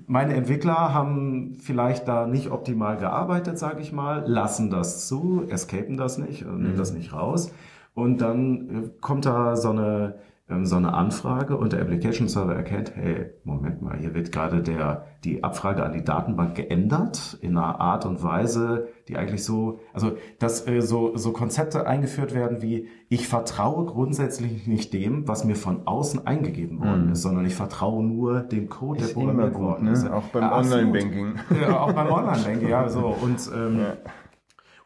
meine 0.08 0.34
Entwickler 0.34 0.94
haben 0.94 1.58
vielleicht 1.60 2.08
da 2.08 2.28
nicht 2.28 2.52
optimal 2.52 2.98
gearbeitet, 2.98 3.58
sage 3.60 3.82
ich 3.82 3.92
mal, 3.92 4.24
lassen 4.28 4.70
das 4.70 5.08
zu, 5.08 5.46
escapen 5.50 5.98
das 5.98 6.18
nicht, 6.18 6.46
nehmen 6.46 6.74
mhm. 6.74 6.78
das 6.78 6.94
nicht 6.94 7.14
raus. 7.14 7.52
Und 7.94 8.22
dann 8.22 8.70
äh, 8.70 8.90
kommt 9.02 9.26
da 9.26 9.56
so 9.56 9.70
eine 9.70 10.16
so 10.64 10.76
eine 10.76 10.94
Anfrage 10.94 11.56
und 11.58 11.72
der 11.72 11.82
Application 11.82 12.28
Server 12.28 12.54
erkennt, 12.54 12.94
hey, 12.96 13.32
Moment 13.46 13.82
mal, 13.82 13.98
hier 13.98 14.14
wird 14.14 14.34
gerade 14.34 14.62
der, 14.62 15.06
die 15.24 15.42
Abfrage 15.42 15.84
an 15.84 15.94
die 15.94 16.04
Datenbank 16.04 16.56
geändert 16.56 17.38
in 17.42 17.58
einer 17.58 17.80
Art 17.80 18.06
und 18.06 18.24
Weise, 18.24 18.90
die 19.08 19.16
eigentlich 19.16 19.44
so, 19.46 19.80
also 19.94 20.18
dass 20.40 20.68
äh, 20.68 20.82
so, 20.82 21.16
so 21.16 21.32
Konzepte 21.32 21.88
eingeführt 21.88 22.34
werden 22.34 22.62
wie, 22.62 22.88
ich 23.08 23.30
vertraue 23.30 23.86
grundsätzlich 23.86 24.68
nicht 24.68 24.94
dem, 24.94 25.30
was 25.30 25.46
mir 25.46 25.56
von 25.56 25.88
außen 25.88 26.28
eingegeben 26.28 26.80
worden 26.80 27.06
mhm. 27.06 27.12
ist, 27.14 27.22
sondern 27.22 27.46
ich 27.46 27.56
vertraue 27.56 28.04
nur 28.04 28.42
dem 28.42 28.68
Code, 28.68 29.00
der 29.00 29.14
programmiert 29.14 29.56
worden 29.56 29.86
ne? 29.86 29.92
ist. 29.92 30.10
Auch 30.10 30.24
beim 30.24 30.52
Online-Banking. 30.52 31.36
Ja, 31.62 31.80
auch 31.80 31.94
beim 31.94 32.12
Online-Banking, 32.12 32.68
ja, 32.68 32.90
so. 32.90 33.08
Und 33.08 33.50
ähm, 33.56 33.80
ja. 33.80 33.94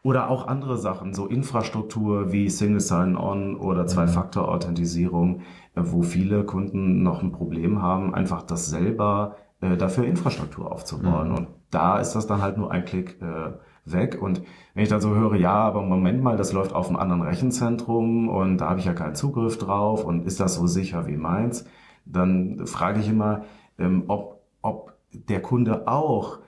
Oder 0.08 0.30
auch 0.30 0.48
andere 0.48 0.78
Sachen, 0.78 1.12
so 1.12 1.26
Infrastruktur 1.26 2.32
wie 2.32 2.48
Single 2.48 2.80
Sign-On 2.80 3.56
oder 3.56 3.86
Zwei-Faktor-Authentisierung, 3.86 5.40
äh, 5.74 5.82
wo 5.82 6.00
viele 6.00 6.44
Kunden 6.44 7.02
noch 7.02 7.22
ein 7.22 7.30
Problem 7.30 7.82
haben, 7.82 8.14
einfach 8.14 8.40
das 8.40 8.70
selber 8.70 9.36
äh, 9.60 9.76
dafür 9.76 10.04
Infrastruktur 10.04 10.72
aufzubauen. 10.72 11.28
Mhm. 11.28 11.34
Und 11.34 11.48
da 11.70 11.98
ist 11.98 12.14
das 12.14 12.26
dann 12.26 12.40
halt 12.40 12.56
nur 12.56 12.70
ein 12.70 12.86
Klick 12.86 13.20
äh, 13.20 13.52
weg. 13.84 14.16
Und 14.18 14.40
wenn 14.72 14.82
ich 14.82 14.88
dann 14.88 15.02
so 15.02 15.14
höre, 15.14 15.34
ja, 15.34 15.52
aber 15.52 15.82
Moment 15.82 16.22
mal, 16.22 16.38
das 16.38 16.54
läuft 16.54 16.74
auf 16.74 16.88
einem 16.88 16.96
anderen 16.96 17.20
Rechenzentrum 17.20 18.30
und 18.30 18.56
da 18.56 18.70
habe 18.70 18.80
ich 18.80 18.86
ja 18.86 18.94
keinen 18.94 19.14
Zugriff 19.14 19.58
drauf 19.58 20.06
und 20.06 20.24
ist 20.24 20.40
das 20.40 20.54
so 20.54 20.66
sicher 20.66 21.06
wie 21.06 21.18
meins, 21.18 21.66
dann 22.06 22.66
frage 22.66 23.00
ich 23.00 23.10
immer, 23.10 23.42
ähm, 23.78 24.04
ob, 24.08 24.40
ob 24.62 24.94
der 25.12 25.42
Kunde 25.42 25.86
auch 25.86 26.38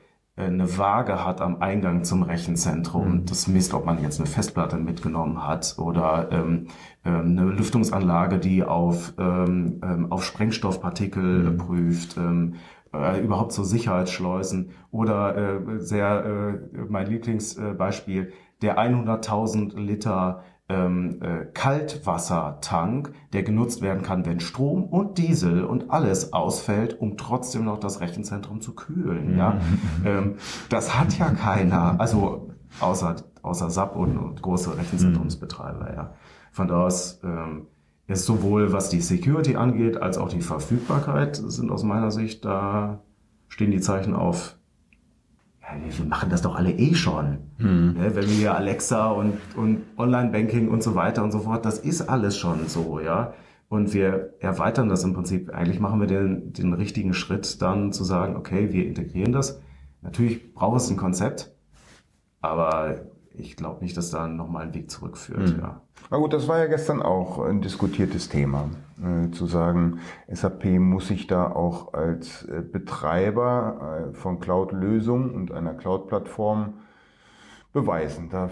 eine 0.47 0.79
Waage 0.79 1.25
hat 1.25 1.41
am 1.41 1.61
Eingang 1.61 2.05
zum 2.05 2.23
Rechenzentrum. 2.23 3.13
Mhm. 3.13 3.27
Das 3.27 3.47
misst, 3.47 3.75
ob 3.75 3.87
man 3.87 4.03
jetzt 4.03 4.21
eine 4.21 4.29
Festplatte 4.29 4.77
mitgenommen 4.77 5.47
hat 5.47 5.77
oder 5.79 6.29
ähm, 6.33 6.69
ähm, 7.05 7.39
eine 7.39 7.45
Lüftungsanlage, 7.45 8.39
die 8.39 8.65
auf, 8.65 9.15
ähm, 9.19 9.81
ähm 9.83 10.13
auf 10.13 10.25
Sprengstoffpartikel 10.25 11.53
mhm. 11.53 11.57
prüft. 11.57 12.17
Ähm, 12.17 12.55
äh, 12.93 13.21
überhaupt 13.21 13.53
so 13.53 13.63
Sicherheitsschleusen 13.63 14.71
oder 14.91 15.37
äh, 15.37 15.79
sehr 15.79 16.25
äh, 16.25 16.79
mein 16.89 17.07
Lieblingsbeispiel 17.07 18.33
der 18.63 18.79
100.000 18.79 19.79
Liter 19.79 20.43
ähm, 20.71 21.21
äh, 21.21 21.47
Kaltwassertank, 21.53 23.13
der 23.33 23.43
genutzt 23.43 23.83
werden 23.83 24.03
kann, 24.03 24.25
wenn 24.25 24.41
Strom 24.41 24.85
und 24.85 25.19
Diesel 25.19 25.65
und 25.65 25.91
alles 25.91 26.33
ausfällt, 26.33 27.01
um 27.01 27.17
trotzdem 27.17 27.65
noch 27.65 27.81
das 27.81 28.01
Rechenzentrum 28.01 28.61
zu 28.61 28.75
kühlen. 28.75 29.37
Ja, 29.37 29.55
mhm. 29.55 29.59
ähm, 30.07 30.35
das 30.69 30.99
hat 30.99 31.19
ja 31.19 31.31
keiner, 31.31 31.99
also 31.99 32.51
außer 32.81 33.17
außer 33.43 33.71
SAP 33.71 33.97
und, 33.97 34.19
und 34.19 34.43
große 34.43 34.77
Rechenzentrumsbetreiber. 34.77 35.95
Ja, 35.95 36.15
von 36.53 36.69
da 36.69 36.85
aus 36.85 37.21
ähm, 37.25 37.67
ist 38.07 38.27
sowohl 38.27 38.73
was 38.73 38.91
die 38.91 39.01
Security 39.01 39.57
angeht 39.57 40.01
als 40.01 40.19
auch 40.19 40.29
die 40.29 40.43
Verfügbarkeit 40.43 41.37
sind 41.37 41.71
aus 41.71 41.85
meiner 41.85 42.11
Sicht 42.11 42.45
da 42.45 43.01
stehen 43.49 43.71
die 43.71 43.81
Zeichen 43.81 44.15
auf 44.15 44.57
wir 45.83 46.05
machen 46.07 46.31
das 46.31 46.43
doch 46.43 46.57
alle 46.57 46.73
eh 46.73 46.95
schon. 46.95 47.39
Hm. 47.59 47.97
Ja, 47.97 48.15
wenn 48.15 48.27
wir 48.27 48.35
hier 48.35 48.55
Alexa 48.55 49.11
und, 49.11 49.35
und 49.57 49.83
Online-Banking 49.97 50.69
und 50.69 50.83
so 50.83 50.95
weiter 50.95 51.23
und 51.23 51.33
so 51.33 51.41
fort, 51.41 51.65
das 51.65 51.79
ist 51.79 52.03
alles 52.03 52.37
schon 52.37 52.67
so, 52.69 53.01
ja. 53.01 53.35
Und 53.69 53.95
wir 53.95 54.35
erweitern 54.41 54.89
das 54.89 55.05
im 55.05 55.15
Prinzip. 55.15 55.51
Eigentlich 55.51 55.79
machen 55.79 56.01
wir 56.01 56.09
den, 56.09 56.53
den 56.53 56.73
richtigen 56.73 57.15
Schritt 57.15 57.63
dann 57.63 57.93
zu 57.93 58.03
sagen, 58.03 58.37
okay, 58.37 58.73
wir 58.73 58.87
integrieren 58.87 59.33
das. 59.33 59.61
Natürlich 60.03 60.55
braucht 60.55 60.79
es 60.79 60.91
ein 60.91 60.97
Konzept, 60.97 61.53
aber 62.41 63.03
ich 63.35 63.57
glaube 63.57 63.83
nicht, 63.83 63.97
dass 63.97 64.11
da 64.11 64.27
nochmal 64.27 64.67
ein 64.67 64.75
Weg 64.75 64.91
zurückführt. 64.91 65.57
Mhm. 65.57 65.61
Ja. 65.61 65.81
Na 66.11 66.17
gut, 66.17 66.33
das 66.33 66.49
war 66.49 66.59
ja 66.59 66.67
gestern 66.67 67.03
auch 67.03 67.39
ein 67.39 67.61
diskutiertes 67.61 68.29
Thema, 68.29 68.71
äh, 69.03 69.31
zu 69.31 69.47
sagen, 69.47 70.01
SAP 70.29 70.65
muss 70.79 71.09
sich 71.09 71.27
da 71.27 71.51
auch 71.51 71.95
als 71.95 72.45
äh, 72.45 72.63
Betreiber 72.63 74.11
äh, 74.11 74.15
von 74.15 74.41
Cloud-Lösungen 74.41 75.31
und 75.31 75.53
einer 75.53 75.75
Cloud-Plattform 75.75 76.75
beweisen. 77.73 78.29
Da 78.31 78.51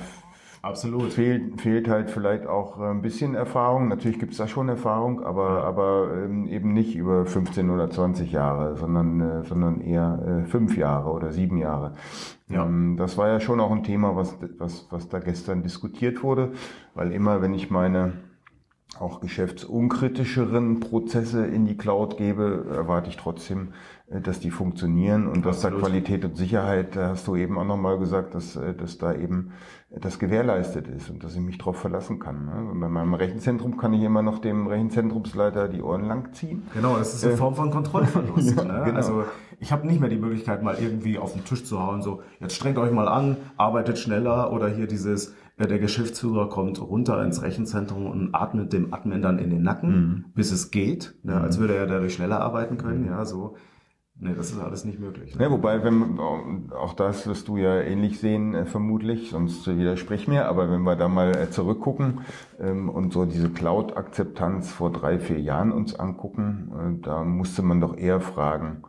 Absolut. 0.62 1.12
Fehlt, 1.12 1.60
fehlt 1.60 1.88
halt 1.88 2.10
vielleicht 2.10 2.46
auch 2.46 2.80
äh, 2.80 2.90
ein 2.90 3.02
bisschen 3.02 3.34
Erfahrung. 3.34 3.88
Natürlich 3.88 4.18
gibt 4.18 4.32
es 4.32 4.38
da 4.38 4.48
schon 4.48 4.68
Erfahrung, 4.68 5.24
aber, 5.24 5.64
aber 5.64 6.10
ähm, 6.24 6.46
eben 6.48 6.72
nicht 6.72 6.96
über 6.96 7.26
15 7.26 7.70
oder 7.70 7.90
20 7.90 8.32
Jahre, 8.32 8.76
sondern, 8.76 9.20
äh, 9.20 9.44
sondern 9.44 9.80
eher 9.80 10.42
äh, 10.44 10.48
fünf 10.48 10.76
Jahre 10.76 11.10
oder 11.10 11.32
sieben 11.32 11.58
Jahre. 11.58 11.94
Ja. 12.48 12.64
Ähm, 12.64 12.96
das 12.96 13.16
war 13.16 13.28
ja 13.28 13.40
schon 13.40 13.60
auch 13.60 13.70
ein 13.70 13.84
Thema, 13.84 14.16
was, 14.16 14.36
was, 14.58 14.86
was 14.90 15.08
da 15.08 15.20
gestern 15.20 15.62
diskutiert 15.62 16.22
wurde, 16.22 16.52
weil 16.94 17.12
immer, 17.12 17.40
wenn 17.40 17.54
ich 17.54 17.70
meine 17.70 18.14
auch 18.98 19.20
geschäftsunkritischeren 19.20 20.80
Prozesse 20.80 21.46
in 21.46 21.66
die 21.66 21.76
Cloud 21.76 22.16
gebe, 22.16 22.66
erwarte 22.74 23.10
ich 23.10 23.16
trotzdem, 23.16 23.68
dass 24.10 24.40
die 24.40 24.50
funktionieren 24.50 25.26
und 25.26 25.44
dass 25.44 25.60
da 25.60 25.70
Qualität 25.70 26.24
und 26.24 26.34
Sicherheit, 26.36 26.96
da 26.96 27.10
hast 27.10 27.26
du 27.28 27.36
eben 27.36 27.58
auch 27.58 27.66
nochmal 27.66 27.98
gesagt, 27.98 28.34
dass, 28.34 28.56
äh, 28.56 28.74
dass 28.74 28.96
da 28.96 29.14
eben 29.14 29.52
das 29.90 30.18
gewährleistet 30.18 30.88
ist 30.88 31.10
und 31.10 31.22
dass 31.24 31.34
ich 31.34 31.40
mich 31.40 31.58
darauf 31.58 31.76
verlassen 31.76 32.18
kann. 32.18 32.46
Ne? 32.46 32.70
Und 32.70 32.80
bei 32.80 32.88
meinem 32.88 33.12
Rechenzentrum 33.12 33.76
kann 33.76 33.92
ich 33.92 34.02
immer 34.02 34.22
noch 34.22 34.38
dem 34.38 34.66
Rechenzentrumsleiter 34.66 35.68
die 35.68 35.82
Ohren 35.82 36.06
lang 36.06 36.32
ziehen. 36.32 36.62
Genau, 36.72 36.96
das 36.96 37.14
ist 37.14 37.24
eine 37.24 37.36
Form 37.36 37.54
von 37.54 37.70
Kontrollverlust. 37.70 38.56
ja, 38.56 38.64
ne? 38.64 38.82
genau. 38.86 38.96
Also 38.96 39.24
ich 39.60 39.72
habe 39.72 39.86
nicht 39.86 40.00
mehr 40.00 40.08
die 40.08 40.18
Möglichkeit, 40.18 40.62
mal 40.62 40.76
irgendwie 40.80 41.18
auf 41.18 41.34
den 41.34 41.44
Tisch 41.44 41.64
zu 41.64 41.78
hauen, 41.78 42.00
so 42.00 42.22
jetzt 42.40 42.54
strengt 42.54 42.78
euch 42.78 42.92
mal 42.92 43.08
an, 43.08 43.36
arbeitet 43.58 43.98
schneller 43.98 44.52
oder 44.52 44.68
hier 44.68 44.86
dieses 44.86 45.34
der 45.66 45.80
Geschäftsführer 45.80 46.48
kommt 46.48 46.80
runter 46.80 47.22
ins 47.24 47.42
Rechenzentrum 47.42 48.06
und 48.06 48.32
atmet 48.32 48.72
dem 48.72 48.94
Admin 48.94 49.22
dann 49.22 49.40
in 49.40 49.50
den 49.50 49.62
Nacken, 49.62 49.90
mhm. 49.90 50.24
bis 50.34 50.52
es 50.52 50.70
geht, 50.70 51.16
ne, 51.24 51.40
als 51.40 51.56
mhm. 51.56 51.62
würde 51.62 51.74
er 51.74 51.86
dadurch 51.86 52.14
schneller 52.14 52.40
arbeiten 52.40 52.78
können, 52.78 53.02
mhm. 53.02 53.08
ja, 53.08 53.24
so. 53.24 53.56
Nee, 54.20 54.34
das 54.34 54.50
ist 54.50 54.58
alles 54.58 54.84
nicht 54.84 54.98
möglich. 54.98 55.36
Ne? 55.36 55.44
Ja, 55.44 55.50
wobei, 55.50 55.84
wenn, 55.84 56.18
auch 56.18 56.94
das 56.94 57.28
wirst 57.28 57.46
du 57.46 57.56
ja 57.56 57.80
ähnlich 57.80 58.18
sehen, 58.18 58.52
äh, 58.52 58.66
vermutlich, 58.66 59.30
sonst 59.30 59.64
widersprich 59.68 60.26
mir, 60.26 60.46
aber 60.46 60.70
wenn 60.70 60.82
wir 60.82 60.96
da 60.96 61.08
mal 61.08 61.36
äh, 61.36 61.50
zurückgucken 61.50 62.22
ähm, 62.58 62.88
und 62.88 63.12
so 63.12 63.26
diese 63.26 63.48
Cloud-Akzeptanz 63.48 64.72
vor 64.72 64.90
drei, 64.90 65.20
vier 65.20 65.40
Jahren 65.40 65.70
uns 65.70 65.94
angucken, 65.94 66.98
äh, 67.00 67.04
da 67.04 67.22
musste 67.22 67.62
man 67.62 67.80
doch 67.80 67.96
eher 67.96 68.20
fragen, 68.20 68.82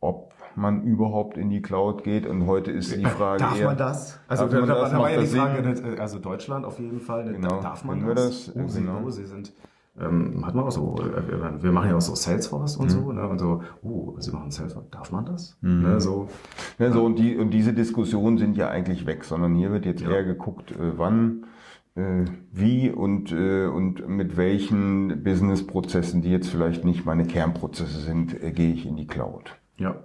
ob 0.00 0.32
man 0.56 0.82
überhaupt 0.84 1.36
in 1.36 1.50
die 1.50 1.60
Cloud 1.60 2.02
geht. 2.02 2.26
Und 2.26 2.46
heute 2.46 2.70
ist 2.70 2.96
die 2.96 3.04
Frage 3.04 3.40
darf 3.40 3.58
eher, 3.58 3.66
man 3.66 3.76
das? 3.76 4.18
Also 4.28 4.46
da, 4.46 4.60
man 4.60 4.68
da, 4.68 4.74
das? 4.76 4.90
da 4.92 4.98
war 4.98 5.10
ja 5.10 5.20
die 5.20 5.26
Frage, 5.26 6.00
also 6.00 6.18
Deutschland 6.18 6.64
auf 6.64 6.78
jeden 6.78 7.00
Fall. 7.00 7.24
Genau. 7.24 7.60
Darf 7.60 7.84
man 7.84 8.06
das? 8.06 8.46
das? 8.46 8.56
Oh, 8.56 8.66
sie, 8.66 8.80
genau. 8.80 9.02
oh, 9.04 9.10
sie 9.10 9.26
sind 9.26 9.52
ähm, 10.00 10.44
hat 10.44 10.54
man 10.54 10.64
auch 10.64 10.72
so, 10.72 10.96
äh, 10.98 11.62
wir 11.62 11.72
machen 11.72 11.90
ja 11.90 11.96
auch 11.96 12.00
so 12.00 12.14
Salesforce 12.14 12.76
und 12.76 12.86
mhm. 12.86 12.90
so, 12.90 13.12
ne, 13.12 13.28
und 13.28 13.38
so, 13.38 13.62
oh, 13.82 14.16
sie 14.18 14.32
machen 14.32 14.50
Salesforce, 14.50 14.90
darf 14.90 15.12
man 15.12 15.24
das? 15.24 15.56
Mhm. 15.60 15.82
Ne, 15.82 16.00
so. 16.00 16.28
Ja, 16.78 16.90
so 16.90 17.04
und, 17.04 17.18
die, 17.18 17.36
und 17.36 17.50
diese 17.50 17.72
Diskussionen 17.72 18.38
sind 18.38 18.56
ja 18.56 18.68
eigentlich 18.68 19.06
weg, 19.06 19.24
sondern 19.24 19.54
hier 19.54 19.70
wird 19.70 19.86
jetzt 19.86 20.02
ja. 20.02 20.10
eher 20.10 20.24
geguckt, 20.24 20.72
äh, 20.72 20.98
wann, 20.98 21.46
äh, 21.94 22.24
wie 22.50 22.90
und, 22.90 23.30
äh, 23.30 23.66
und 23.66 24.08
mit 24.08 24.36
welchen 24.36 25.22
Businessprozessen, 25.22 26.22
die 26.22 26.30
jetzt 26.30 26.48
vielleicht 26.48 26.84
nicht 26.84 27.06
meine 27.06 27.24
Kernprozesse 27.24 28.00
sind, 28.00 28.42
äh, 28.42 28.50
gehe 28.50 28.72
ich 28.72 28.86
in 28.86 28.96
die 28.96 29.06
Cloud. 29.06 29.56
Ja, 29.76 29.96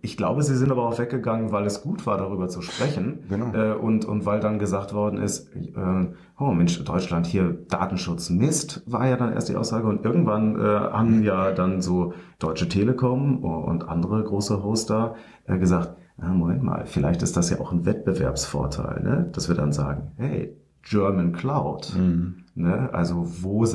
ich 0.00 0.16
glaube, 0.16 0.42
sie 0.42 0.56
sind 0.56 0.72
aber 0.72 0.88
auch 0.88 0.98
weggegangen, 0.98 1.52
weil 1.52 1.66
es 1.66 1.82
gut 1.82 2.06
war, 2.06 2.16
darüber 2.16 2.48
zu 2.48 2.62
sprechen. 2.62 3.18
Genau. 3.28 3.52
Äh, 3.52 3.74
und, 3.74 4.06
und 4.06 4.24
weil 4.24 4.40
dann 4.40 4.58
gesagt 4.58 4.94
worden 4.94 5.20
ist, 5.20 5.54
äh, 5.54 6.06
oh 6.38 6.52
Mensch, 6.52 6.82
Deutschland 6.84 7.26
hier 7.26 7.58
Datenschutz 7.68 8.30
Mist, 8.30 8.82
war 8.86 9.06
ja 9.06 9.16
dann 9.16 9.34
erst 9.34 9.50
die 9.50 9.56
Aussage. 9.56 9.86
Und 9.86 10.06
irgendwann 10.06 10.58
äh, 10.58 10.62
haben 10.62 11.22
ja 11.22 11.52
dann 11.52 11.82
so 11.82 12.14
Deutsche 12.38 12.68
Telekom 12.68 13.44
und 13.44 13.86
andere 13.86 14.24
große 14.24 14.62
Hoster 14.62 15.16
äh, 15.44 15.58
gesagt, 15.58 15.96
ah, 16.16 16.28
Moment 16.28 16.62
mal, 16.62 16.86
vielleicht 16.86 17.22
ist 17.22 17.36
das 17.36 17.50
ja 17.50 17.60
auch 17.60 17.72
ein 17.72 17.84
Wettbewerbsvorteil, 17.84 19.02
ne? 19.02 19.28
dass 19.32 19.48
wir 19.48 19.54
dann 19.54 19.72
sagen, 19.72 20.12
hey, 20.16 20.56
German 20.82 21.32
Cloud. 21.32 21.94
Mhm. 21.94 22.44
Ne? 22.54 22.88
Also 22.92 23.26
wo, 23.42 23.66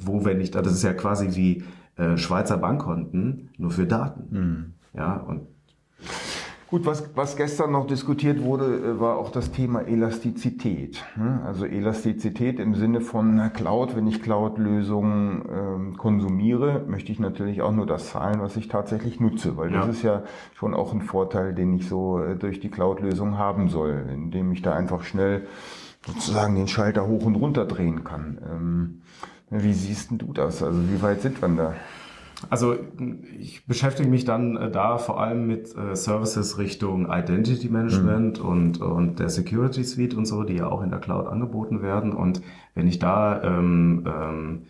wo 0.00 0.24
wenn 0.24 0.40
ich 0.40 0.50
da, 0.50 0.62
das 0.62 0.72
ist 0.72 0.82
ja 0.82 0.94
quasi 0.94 1.36
wie 1.36 1.62
äh, 1.96 2.16
Schweizer 2.16 2.56
Bankkonten, 2.56 3.50
nur 3.58 3.70
für 3.70 3.86
Daten. 3.86 4.28
Mhm. 4.30 4.74
Ja, 4.94 5.16
und 5.16 5.48
Gut, 6.74 6.86
was, 6.86 7.08
was 7.14 7.36
gestern 7.36 7.70
noch 7.70 7.86
diskutiert 7.86 8.42
wurde, 8.42 8.64
äh, 8.64 8.98
war 8.98 9.16
auch 9.16 9.30
das 9.30 9.52
Thema 9.52 9.82
Elastizität. 9.82 11.04
Ne? 11.14 11.40
Also 11.46 11.66
Elastizität 11.66 12.58
im 12.58 12.74
Sinne 12.74 13.00
von 13.00 13.52
Cloud. 13.52 13.94
Wenn 13.94 14.08
ich 14.08 14.20
Cloud-Lösungen 14.20 15.44
ähm, 15.48 15.96
konsumiere, 15.96 16.82
möchte 16.88 17.12
ich 17.12 17.20
natürlich 17.20 17.62
auch 17.62 17.70
nur 17.70 17.86
das 17.86 18.08
zahlen, 18.08 18.40
was 18.40 18.56
ich 18.56 18.66
tatsächlich 18.66 19.20
nutze, 19.20 19.56
weil 19.56 19.70
das 19.70 19.86
ist 19.86 20.02
ja 20.02 20.24
schon 20.54 20.74
auch 20.74 20.92
ein 20.92 21.02
Vorteil, 21.02 21.54
den 21.54 21.74
ich 21.74 21.88
so 21.88 22.18
äh, 22.18 22.34
durch 22.34 22.58
die 22.58 22.70
Cloud-Lösung 22.70 23.38
haben 23.38 23.68
soll, 23.68 24.06
indem 24.12 24.50
ich 24.50 24.60
da 24.60 24.74
einfach 24.74 25.04
schnell 25.04 25.46
sozusagen 26.04 26.56
den 26.56 26.66
Schalter 26.66 27.06
hoch 27.06 27.24
und 27.24 27.36
runter 27.36 27.66
drehen 27.66 28.02
kann. 28.02 28.38
Ähm, 28.50 29.02
wie 29.48 29.74
siehst 29.74 30.10
du 30.10 30.32
das? 30.32 30.60
Also 30.60 30.80
wie 30.90 31.00
weit 31.02 31.20
sind 31.20 31.40
wir 31.40 31.48
da? 31.50 31.74
Also 32.50 32.76
ich 33.38 33.66
beschäftige 33.66 34.08
mich 34.08 34.24
dann 34.24 34.56
äh, 34.56 34.70
da 34.70 34.98
vor 34.98 35.20
allem 35.20 35.46
mit 35.46 35.74
äh, 35.76 35.94
Services 35.96 36.58
Richtung 36.58 37.10
Identity 37.10 37.68
Management 37.68 38.42
mhm. 38.42 38.48
und, 38.48 38.80
und 38.80 39.18
der 39.18 39.28
Security 39.28 39.84
Suite 39.84 40.14
und 40.14 40.26
so, 40.26 40.42
die 40.42 40.56
ja 40.56 40.68
auch 40.68 40.82
in 40.82 40.90
der 40.90 40.98
Cloud 40.98 41.26
angeboten 41.26 41.82
werden. 41.82 42.12
Und 42.12 42.42
wenn 42.74 42.86
ich 42.86 42.98
da 42.98 43.42
ähm, 43.42 44.04
ähm, 44.06 44.62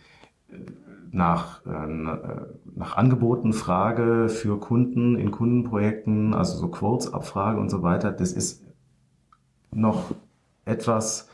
nach, 1.11 1.65
äh, 1.65 1.87
nach 2.75 2.97
Angeboten 2.97 3.53
frage 3.53 4.29
für 4.29 4.59
Kunden 4.59 5.17
in 5.17 5.31
Kundenprojekten, 5.31 6.35
also 6.35 6.59
so 6.59 6.69
Quotes 6.69 7.13
abfrage 7.13 7.59
und 7.59 7.71
so 7.71 7.83
weiter, 7.83 8.13
das 8.13 8.33
ist 8.33 8.65
noch 9.73 10.15
etwas 10.65 11.29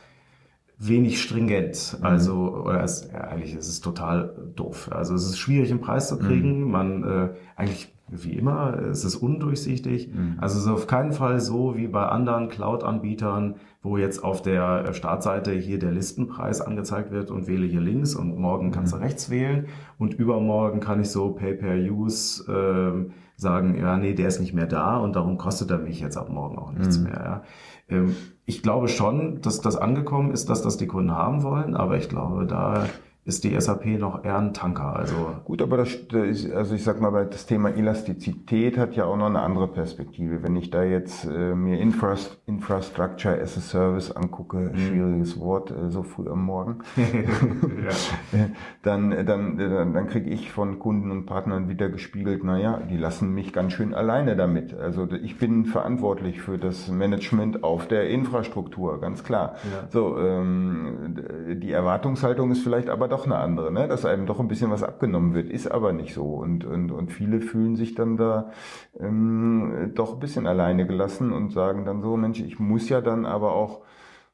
wenig 0.81 1.21
stringent. 1.21 1.97
Mhm. 1.99 2.05
Also, 2.05 2.63
oder 2.65 2.83
es, 2.83 3.09
ja, 3.11 3.21
eigentlich 3.21 3.55
ist 3.55 3.67
es 3.67 3.81
total 3.81 4.33
doof. 4.55 4.89
Also 4.91 5.15
es 5.15 5.25
ist 5.25 5.37
schwierig, 5.37 5.69
einen 5.69 5.81
Preis 5.81 6.07
zu 6.09 6.17
kriegen. 6.17 6.65
Mhm. 6.65 6.71
Man, 6.71 7.03
äh, 7.03 7.29
eigentlich 7.55 7.93
wie 8.11 8.33
immer, 8.33 8.77
es 8.91 9.05
ist 9.05 9.15
undurchsichtig. 9.15 10.09
Mhm. 10.13 10.35
Also 10.41 10.57
es 10.57 10.65
ist 10.65 10.71
auf 10.71 10.87
keinen 10.87 11.13
Fall 11.13 11.39
so 11.39 11.77
wie 11.77 11.87
bei 11.87 12.05
anderen 12.05 12.49
Cloud-Anbietern, 12.49 13.55
wo 13.83 13.97
jetzt 13.97 14.23
auf 14.23 14.41
der 14.41 14.93
Startseite 14.93 15.53
hier 15.53 15.79
der 15.79 15.91
Listenpreis 15.91 16.61
angezeigt 16.61 17.11
wird 17.11 17.31
und 17.31 17.47
wähle 17.47 17.65
hier 17.65 17.79
links 17.79 18.13
und 18.13 18.37
morgen 18.37 18.71
kannst 18.71 18.91
du 18.91 18.97
mhm. 18.97 19.03
rechts 19.03 19.29
wählen 19.29 19.67
und 19.97 20.13
übermorgen 20.13 20.81
kann 20.81 20.99
ich 20.99 21.09
so 21.09 21.29
Pay-per-Use 21.29 22.51
äh, 22.51 23.11
sagen, 23.41 23.75
ja, 23.75 23.97
nee, 23.97 24.13
der 24.13 24.27
ist 24.27 24.39
nicht 24.39 24.53
mehr 24.53 24.67
da 24.67 24.97
und 24.97 25.15
darum 25.15 25.37
kostet 25.37 25.71
er 25.71 25.79
mich 25.79 25.99
jetzt 25.99 26.15
ab 26.15 26.29
morgen 26.29 26.57
auch 26.59 26.71
nichts 26.71 26.99
mhm. 26.99 27.05
mehr. 27.05 27.43
Ja. 27.89 27.97
Ähm, 27.97 28.15
ich 28.45 28.61
glaube 28.61 28.87
schon, 28.87 29.41
dass 29.41 29.61
das 29.61 29.75
angekommen 29.75 30.31
ist, 30.31 30.49
dass 30.49 30.61
das 30.61 30.77
die 30.77 30.87
Kunden 30.87 31.11
haben 31.11 31.43
wollen, 31.43 31.75
aber 31.75 31.97
ich 31.97 32.07
glaube, 32.07 32.45
da 32.45 32.85
ist 33.23 33.43
die 33.43 33.59
SAP 33.59 33.85
noch 33.99 34.23
eher 34.23 34.39
ein 34.39 34.53
Tanker. 34.53 34.95
Also 34.95 35.35
Gut, 35.45 35.61
aber 35.61 35.77
das, 35.77 35.95
also 36.11 36.73
ich 36.73 36.83
sag 36.83 36.99
mal, 36.99 37.27
das 37.27 37.45
Thema 37.45 37.69
Elastizität 37.69 38.79
hat 38.79 38.95
ja 38.95 39.05
auch 39.05 39.15
noch 39.15 39.27
eine 39.27 39.41
andere 39.41 39.67
Perspektive. 39.67 40.41
Wenn 40.41 40.55
ich 40.55 40.71
da 40.71 40.83
jetzt 40.83 41.25
äh, 41.25 41.53
mir 41.53 41.79
Infrast 41.79 42.41
Infrastructure 42.47 43.39
as 43.39 43.57
a 43.57 43.61
Service 43.61 44.11
angucke, 44.11 44.57
mhm. 44.57 44.75
schwieriges 44.75 45.39
Wort, 45.39 45.69
äh, 45.69 45.91
so 45.91 46.01
früh 46.01 46.27
am 46.29 46.43
Morgen, 46.43 46.79
dann, 48.81 49.11
dann, 49.25 49.57
dann, 49.57 49.93
dann 49.93 50.07
kriege 50.07 50.29
ich 50.29 50.51
von 50.51 50.79
Kunden 50.79 51.11
und 51.11 51.27
Partnern 51.27 51.69
wieder 51.69 51.89
gespiegelt, 51.89 52.43
naja, 52.43 52.81
die 52.89 52.97
lassen 52.97 53.33
mich 53.35 53.53
ganz 53.53 53.73
schön 53.73 53.93
alleine 53.93 54.35
damit. 54.35 54.73
Also 54.73 55.07
ich 55.11 55.37
bin 55.37 55.65
verantwortlich 55.65 56.41
für 56.41 56.57
das 56.57 56.89
Management 56.89 57.63
auf 57.63 57.87
der 57.87 58.09
Infrastruktur, 58.09 58.99
ganz 58.99 59.23
klar. 59.23 59.57
Ja. 59.71 59.87
So, 59.89 60.17
ähm, 60.17 61.15
die 61.61 61.71
Erwartungshaltung 61.71 62.51
ist 62.51 62.63
vielleicht 62.63 62.89
aber 62.89 63.10
doch 63.11 63.25
eine 63.25 63.37
andere, 63.37 63.71
ne? 63.71 63.87
dass 63.87 64.05
einem 64.05 64.25
doch 64.25 64.39
ein 64.39 64.47
bisschen 64.47 64.71
was 64.71 64.83
abgenommen 64.83 65.33
wird, 65.33 65.49
ist 65.49 65.71
aber 65.71 65.93
nicht 65.93 66.13
so. 66.13 66.25
Und, 66.25 66.65
und, 66.65 66.91
und 66.91 67.11
viele 67.11 67.41
fühlen 67.41 67.75
sich 67.75 67.95
dann 67.95 68.17
da 68.17 68.51
ähm, 68.99 69.91
doch 69.95 70.13
ein 70.13 70.19
bisschen 70.19 70.47
alleine 70.47 70.87
gelassen 70.87 71.31
und 71.31 71.51
sagen 71.51 71.85
dann 71.85 72.01
so, 72.01 72.17
Mensch, 72.17 72.39
ich 72.39 72.59
muss 72.59 72.89
ja 72.89 73.01
dann 73.01 73.25
aber 73.25 73.53
auch 73.53 73.81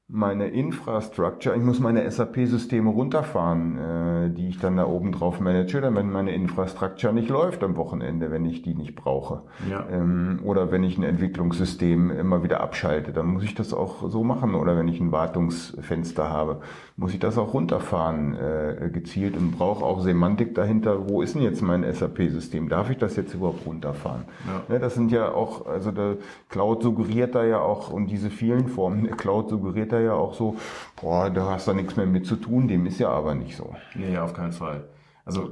meine 0.10 0.48
Infrastructure, 0.48 1.54
ich 1.54 1.62
muss 1.62 1.82
meine 1.82 2.10
SAP-Systeme 2.10 2.90
runterfahren, 2.90 3.78
äh, 3.78 4.30
die 4.30 4.48
ich 4.48 4.58
dann 4.58 4.78
da 4.78 4.86
oben 4.86 5.12
drauf 5.12 5.42
manage, 5.42 5.82
damit 5.82 6.06
meine 6.06 6.34
Infrastructure 6.34 7.12
nicht 7.12 7.28
läuft 7.28 7.62
am 7.62 7.76
Wochenende, 7.76 8.32
wenn 8.32 8.46
ich 8.46 8.62
die 8.62 8.74
nicht 8.74 8.96
brauche. 8.96 9.42
Ja. 9.70 9.86
Ähm, 9.92 10.40
oder 10.46 10.72
wenn 10.72 10.86
ich 10.86 10.98
ein 10.98 11.04
Entwicklungssystem 11.04 12.10
immer 12.12 12.42
wieder 12.42 12.62
abschalte, 12.62 13.12
dann 13.12 13.28
muss 13.28 13.44
ich 13.44 13.54
das 13.54 13.74
auch 13.74 14.10
so 14.10 14.24
machen. 14.24 14.56
Oder 14.56 14.78
wenn 14.78 14.88
ich 14.88 15.02
ein 15.02 15.12
Wartungsfenster 15.12 16.30
habe, 16.30 16.62
muss 16.96 17.14
ich 17.14 17.20
das 17.20 17.38
auch 17.38 17.54
runterfahren 17.54 18.34
äh, 18.38 18.90
gezielt 18.90 19.36
und 19.36 19.52
brauche 19.52 19.84
auch 19.84 20.00
Semantik 20.00 20.56
dahinter. 20.56 21.10
Wo 21.10 21.22
ist 21.22 21.36
denn 21.36 21.42
jetzt 21.42 21.62
mein 21.62 21.84
SAP-System? 21.84 22.70
Darf 22.70 22.90
ich 22.90 22.98
das 22.98 23.18
jetzt 23.18 23.34
überhaupt 23.34 23.66
runterfahren? 23.66 24.24
Ja. 24.48 24.76
Ja, 24.76 24.80
das 24.80 24.96
sind 24.96 25.12
ja 25.12 25.34
auch, 25.34 25.66
also 25.66 25.92
der 25.92 26.16
Cloud 26.48 26.82
suggeriert 26.82 27.36
da 27.36 27.44
ja 27.44 27.60
auch, 27.60 27.92
und 27.92 28.08
diese 28.08 28.30
vielen 28.30 28.70
Formen 28.70 29.18
Cloud 29.18 29.50
suggeriert 29.50 29.92
da 29.92 29.97
er 29.98 30.04
ja 30.04 30.14
auch 30.14 30.34
so, 30.34 30.56
boah, 31.00 31.30
da 31.30 31.52
hast 31.52 31.68
du 31.68 31.74
nichts 31.74 31.96
mehr 31.96 32.06
mit 32.06 32.26
zu 32.26 32.36
tun, 32.36 32.68
dem 32.68 32.86
ist 32.86 33.00
ja 33.00 33.10
aber 33.10 33.36
nicht 33.36 33.56
so. 33.56 33.76
Nee, 33.96 34.18
auf 34.18 34.34
keinen 34.34 34.52
Fall. 34.52 34.86
Also 35.26 35.50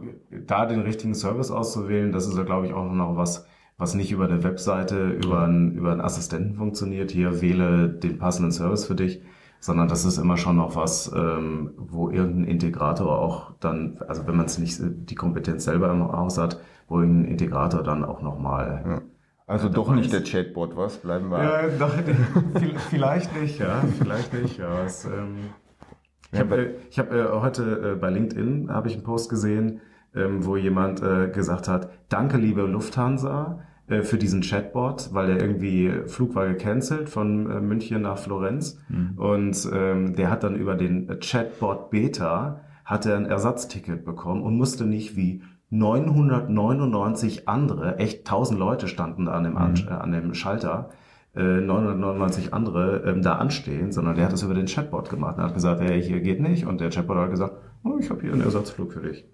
da 0.48 0.66
den 0.66 0.82
richtigen 0.82 1.16
Service 1.16 1.52
auszuwählen, 1.52 2.12
das 2.12 2.28
ist 2.28 2.38
ja, 2.38 2.44
glaube 2.44 2.68
ich, 2.68 2.74
auch 2.74 2.90
noch 2.90 3.18
was, 3.18 3.46
was 3.78 3.94
nicht 3.94 4.12
über 4.12 4.26
eine 4.26 4.44
Webseite, 4.44 5.10
über 5.10 5.42
einen, 5.44 5.74
über 5.74 5.92
einen 5.92 6.02
Assistenten 6.02 6.56
funktioniert. 6.56 7.12
Hier 7.12 7.42
wähle 7.42 7.90
den 7.90 8.18
passenden 8.18 8.52
Service 8.52 8.86
für 8.86 8.96
dich, 8.96 9.22
sondern 9.60 9.88
das 9.88 10.06
ist 10.06 10.18
immer 10.18 10.38
schon 10.38 10.56
noch 10.56 10.76
was, 10.76 11.12
ähm, 11.14 11.72
wo 11.78 12.10
irgendein 12.10 12.46
Integrator 12.46 13.20
auch 13.20 13.52
dann, 13.60 14.00
also 14.08 14.26
wenn 14.28 14.38
man 14.38 14.46
es 14.46 14.58
nicht 14.58 14.80
die 14.82 15.16
Kompetenz 15.16 15.66
selber 15.66 15.92
im 15.92 16.04
Haus 16.10 16.38
hat, 16.38 16.62
wo 16.88 17.00
ein 17.00 17.26
Integrator 17.26 17.84
dann 17.84 18.06
auch 18.06 18.22
nochmal 18.22 18.84
ja 18.88 19.02
also 19.48 19.70
doch 19.70 19.94
nicht 19.94 20.12
der 20.12 20.24
Chatbot, 20.24 20.76
was? 20.76 20.98
Bleiben 20.98 21.30
wir. 21.30 21.44
Ja, 21.44 21.68
doch, 21.80 21.94
vielleicht 22.90 23.40
nicht, 23.40 23.60
ja, 23.60 23.84
vielleicht 23.98 24.34
nicht. 24.34 24.58
Ja, 24.58 24.84
es, 24.84 25.06
ähm, 25.06 25.52
Ich 26.32 26.40
habe 26.40 26.58
äh, 26.58 26.76
ich 26.90 27.00
hab, 27.00 27.12
äh, 27.12 27.26
heute 27.30 27.94
äh, 27.94 28.00
bei 28.00 28.10
LinkedIn 28.10 28.70
habe 28.70 28.88
ich 28.88 28.96
einen 28.96 29.04
Post 29.04 29.30
gesehen, 29.30 29.82
ähm, 30.16 30.46
wo 30.46 30.56
jemand 30.58 31.02
äh, 31.02 31.30
gesagt 31.30 31.68
hat, 31.68 31.90
danke 32.10 32.38
liebe 32.38 32.62
Lufthansa 32.64 33.60
äh, 33.88 34.02
für 34.02 34.18
diesen 34.18 34.42
Chatbot, 34.42 35.10
weil 35.14 35.28
der 35.28 35.42
irgendwie 35.42 35.92
Flug 36.08 36.36
war 36.36 36.48
gecancelt 36.48 37.10
von 37.10 37.50
äh, 37.50 37.62
München 37.62 38.02
nach 38.02 38.18
Florenz 38.18 38.80
mhm. 38.90 39.14
und 39.18 39.70
ähm, 39.72 40.16
der 40.16 40.32
hat 40.32 40.44
dann 40.44 40.56
über 40.56 40.76
den 40.76 41.20
Chatbot 41.20 41.90
Beta 41.90 42.62
hat 42.84 43.06
er 43.06 43.18
ein 43.18 43.26
Ersatzticket 43.26 44.06
bekommen 44.06 44.44
und 44.44 44.56
musste 44.56 44.86
nicht 44.86 45.16
wie 45.16 45.42
999 45.78 47.48
andere, 47.48 47.98
echt 47.98 48.20
1000 48.20 48.60
Leute 48.60 48.88
standen 48.88 49.26
da 49.26 49.34
an 49.34 49.44
dem, 49.44 49.54
mhm. 49.54 49.88
äh, 49.88 49.92
an 49.92 50.12
dem 50.12 50.34
Schalter, 50.34 50.90
äh, 51.36 51.62
999 51.62 52.54
andere 52.54 53.04
ähm, 53.06 53.22
da 53.22 53.34
anstehen, 53.34 53.92
sondern 53.92 54.16
der 54.16 54.26
hat 54.26 54.34
das 54.34 54.44
über 54.44 54.54
den 54.54 54.68
Chatbot 54.68 55.10
gemacht. 55.10 55.38
Er 55.38 55.46
hat 55.46 55.54
gesagt, 55.54 55.82
hey, 55.82 56.02
hier 56.02 56.22
geht 56.22 56.40
nicht. 56.40 56.66
Und 56.66 56.82
der 56.82 56.90
Chatbot 56.90 57.18
hat 57.18 57.30
gesagt, 57.30 57.58
oh, 57.84 57.98
ich 58.00 58.10
habe 58.10 58.22
hier 58.22 58.34
einen 58.34 58.42
Ersatzflug 58.42 58.94
für 58.94 59.02
dich. 59.02 59.26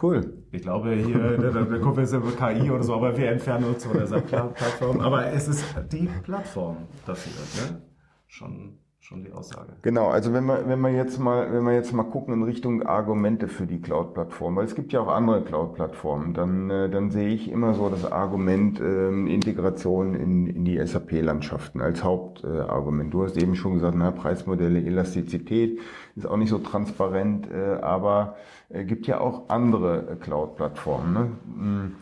Cool. 0.00 0.32
Ich 0.50 0.62
glaube, 0.62 0.92
hier, 0.92 1.38
da, 1.38 1.62
da 1.62 1.78
kommt 1.78 1.98
jetzt 1.98 2.12
über 2.12 2.32
KI 2.32 2.70
oder 2.70 2.82
so, 2.82 2.94
aber 2.94 3.16
wir 3.16 3.30
entfernen 3.30 3.66
uns 3.66 3.84
von 3.84 3.96
der 3.96 4.06
Plattform. 4.06 5.00
Aber 5.00 5.26
es 5.26 5.46
ist 5.46 5.64
die 5.92 6.08
Plattform 6.24 6.78
dafür, 7.06 7.32
ne? 7.62 7.82
Schon 8.26 8.78
schon 9.12 9.24
die 9.24 9.32
Aussage. 9.32 9.72
Genau, 9.82 10.08
also 10.08 10.32
wenn 10.32 10.44
wir, 10.46 10.66
wenn 10.66 10.80
wir 10.80 10.90
jetzt 10.90 11.18
mal, 11.18 11.52
wenn 11.52 11.64
wir 11.64 11.74
jetzt 11.74 11.92
mal 11.92 12.04
gucken 12.04 12.34
in 12.34 12.42
Richtung 12.42 12.82
Argumente 12.82 13.48
für 13.48 13.66
die 13.66 13.80
Cloud-Plattform, 13.80 14.56
weil 14.56 14.64
es 14.64 14.74
gibt 14.74 14.92
ja 14.92 15.00
auch 15.00 15.08
andere 15.08 15.42
Cloud-Plattformen, 15.42 16.34
dann, 16.34 16.70
äh, 16.70 16.88
dann 16.88 17.10
sehe 17.10 17.28
ich 17.28 17.50
immer 17.50 17.74
so 17.74 17.88
das 17.88 18.10
Argument 18.10 18.80
ähm, 18.80 19.26
Integration 19.26 20.14
in, 20.14 20.46
in 20.46 20.64
die 20.64 20.84
SAP-Landschaften 20.84 21.80
als 21.80 22.02
Hauptargument. 22.02 23.08
Äh, 23.08 23.12
du 23.12 23.24
hast 23.24 23.36
eben 23.36 23.54
schon 23.54 23.74
gesagt, 23.74 23.94
na, 23.96 24.10
Preismodelle, 24.10 24.82
Elastizität 24.82 25.78
ist 26.16 26.26
auch 26.26 26.36
nicht 26.36 26.50
so 26.50 26.58
transparent, 26.58 27.48
äh, 27.50 27.80
aber 27.80 28.36
äh, 28.68 28.84
gibt 28.84 29.06
ja 29.06 29.20
auch 29.20 29.48
andere 29.48 30.16
Cloud-Plattformen. 30.20 31.12
Ne? 31.12 31.30
Hm. 31.58 31.96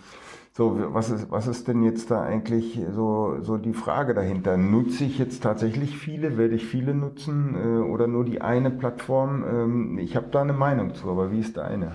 So, 0.52 0.76
was 0.92 1.10
ist, 1.10 1.30
was 1.30 1.46
ist 1.46 1.68
denn 1.68 1.82
jetzt 1.84 2.10
da 2.10 2.22
eigentlich 2.22 2.80
so, 2.92 3.36
so 3.40 3.56
die 3.56 3.72
Frage 3.72 4.14
dahinter? 4.14 4.56
Nutze 4.56 5.04
ich 5.04 5.18
jetzt 5.18 5.42
tatsächlich 5.42 5.96
viele? 5.96 6.36
Werde 6.38 6.56
ich 6.56 6.66
viele 6.66 6.92
nutzen 6.92 7.54
äh, 7.54 7.78
oder 7.78 8.08
nur 8.08 8.24
die 8.24 8.40
eine 8.40 8.70
Plattform? 8.70 9.44
Ähm, 9.44 9.98
ich 9.98 10.16
habe 10.16 10.26
da 10.32 10.40
eine 10.42 10.52
Meinung 10.52 10.94
zu, 10.94 11.08
aber 11.08 11.30
wie 11.30 11.38
ist 11.38 11.56
deine? 11.56 11.92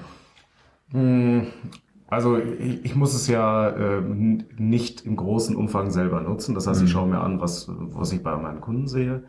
Hm, 0.91 1.47
also 2.07 2.37
ich, 2.37 2.85
ich 2.85 2.95
muss 2.95 3.13
es 3.13 3.27
ja 3.27 3.69
äh, 3.69 4.01
nicht 4.01 5.05
im 5.05 5.17
großen 5.17 5.55
Umfang 5.55 5.91
selber 5.91 6.21
nutzen. 6.21 6.55
Das 6.55 6.65
heißt, 6.65 6.81
ich 6.81 6.89
mhm. 6.89 6.93
schaue 6.93 7.07
mir 7.09 7.19
an, 7.19 7.41
was, 7.41 7.69
was 7.69 8.13
ich 8.13 8.23
bei 8.23 8.37
meinen 8.37 8.61
Kunden 8.61 8.87
sehe. 8.87 9.23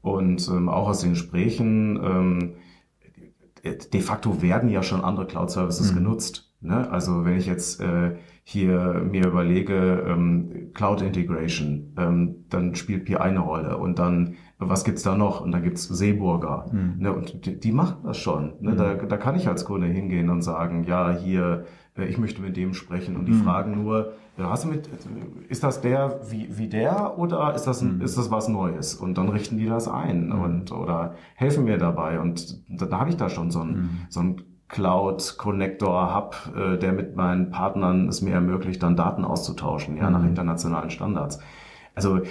Und 0.00 0.48
ähm, 0.48 0.70
auch 0.70 0.88
aus 0.88 1.00
den 1.00 1.10
Gesprächen, 1.10 2.00
ähm, 2.02 2.54
de 3.62 4.00
facto 4.00 4.40
werden 4.40 4.70
ja 4.70 4.82
schon 4.82 5.04
andere 5.04 5.26
Cloud-Services 5.26 5.92
mhm. 5.92 5.96
genutzt. 5.96 6.49
Ne? 6.62 6.90
Also 6.90 7.24
wenn 7.24 7.36
ich 7.38 7.46
jetzt 7.46 7.80
äh, 7.80 8.16
hier 8.44 9.02
mir 9.08 9.26
überlege, 9.26 10.04
ähm, 10.06 10.72
Cloud 10.74 11.00
Integration, 11.02 11.94
ähm, 11.96 12.44
dann 12.48 12.74
spielt 12.74 13.04
Pi 13.04 13.16
eine 13.16 13.40
Rolle 13.40 13.78
und 13.78 13.98
dann, 13.98 14.34
was 14.58 14.84
gibt's 14.84 15.02
da 15.02 15.16
noch? 15.16 15.40
Und 15.40 15.52
dann 15.52 15.62
gibt's 15.62 15.84
Seeburger. 15.84 16.66
Mhm. 16.70 16.94
Ne? 16.98 17.12
Und 17.12 17.46
die, 17.46 17.58
die, 17.58 17.72
machen 17.72 18.02
das 18.04 18.18
schon. 18.18 18.54
Ne? 18.60 18.72
Mhm. 18.72 18.76
Da, 18.76 18.94
da 18.94 19.16
kann 19.16 19.36
ich 19.36 19.48
als 19.48 19.64
Kunde 19.64 19.86
hingehen 19.86 20.28
und 20.28 20.42
sagen, 20.42 20.84
ja, 20.84 21.16
hier, 21.16 21.64
äh, 21.96 22.04
ich 22.04 22.18
möchte 22.18 22.42
mit 22.42 22.56
dem 22.56 22.74
sprechen. 22.74 23.16
Und 23.16 23.26
die 23.26 23.32
mhm. 23.32 23.42
fragen 23.42 23.82
nur, 23.82 24.12
hast 24.38 24.64
du 24.64 24.68
mit, 24.68 24.88
ist 25.48 25.62
das 25.62 25.80
der 25.80 26.20
wie, 26.30 26.48
wie 26.58 26.68
der 26.68 27.18
oder 27.18 27.54
ist 27.54 27.64
das, 27.64 27.82
mhm. 27.82 28.00
ist 28.00 28.18
das 28.18 28.30
was 28.30 28.48
Neues? 28.48 28.94
Und 28.94 29.16
dann 29.16 29.28
richten 29.28 29.56
die 29.56 29.66
das 29.66 29.88
ein 29.88 30.26
mhm. 30.26 30.40
und 30.40 30.72
oder 30.72 31.14
helfen 31.36 31.64
mir 31.64 31.78
dabei. 31.78 32.20
Und 32.20 32.62
dann 32.68 32.92
habe 32.98 33.10
ich 33.10 33.16
da 33.16 33.28
schon 33.28 33.50
so 33.50 33.60
ein, 33.60 33.68
mhm. 33.68 33.90
so 34.08 34.20
ein 34.20 34.42
Cloud 34.70 35.36
Connector 35.36 36.14
Hub, 36.14 36.54
äh, 36.56 36.78
der 36.78 36.92
mit 36.92 37.16
meinen 37.16 37.50
Partnern 37.50 38.08
es 38.08 38.22
mir 38.22 38.34
ermöglicht, 38.34 38.82
dann 38.82 38.96
Daten 38.96 39.24
auszutauschen, 39.24 39.96
ja, 39.96 40.10
nach 40.10 40.22
mhm. 40.22 40.28
internationalen 40.28 40.90
Standards. 40.90 41.40
Also 41.94 42.18
äh, 42.18 42.26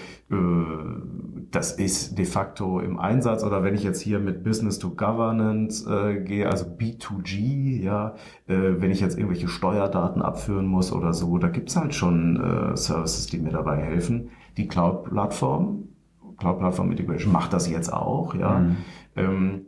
das 1.52 1.74
ist 1.74 2.18
de 2.18 2.26
facto 2.26 2.80
im 2.80 2.98
Einsatz 2.98 3.44
oder 3.44 3.64
wenn 3.64 3.76
ich 3.76 3.84
jetzt 3.84 4.02
hier 4.02 4.20
mit 4.20 4.44
Business 4.44 4.80
to 4.80 4.92
Governance 4.92 5.86
äh, 5.90 6.22
gehe, 6.22 6.50
also 6.50 6.66
B2G, 6.66 7.84
ja, 7.84 8.16
äh, 8.48 8.56
wenn 8.78 8.90
ich 8.90 9.02
jetzt 9.02 9.18
irgendwelche 9.18 9.50
Steuerdaten 9.50 10.22
abführen 10.22 10.66
muss 10.66 10.94
oder 10.94 11.14
so, 11.14 11.38
da 11.38 11.50
gibt's 11.50 11.76
halt 11.76 11.94
schon 11.94 12.42
äh, 12.42 12.78
Services, 12.78 13.28
die 13.28 13.38
mir 13.38 13.52
dabei 13.52 13.78
helfen. 13.78 14.30
Die 14.56 14.68
Cloud-Plattform, 14.68 15.90
Cloud-Plattform 16.38 16.92
Integration 16.92 17.34
macht 17.34 17.52
das 17.52 17.70
jetzt 17.70 17.92
auch, 17.92 18.34
ja. 18.36 18.60
Mhm. 18.60 18.78
Ähm, 19.18 19.62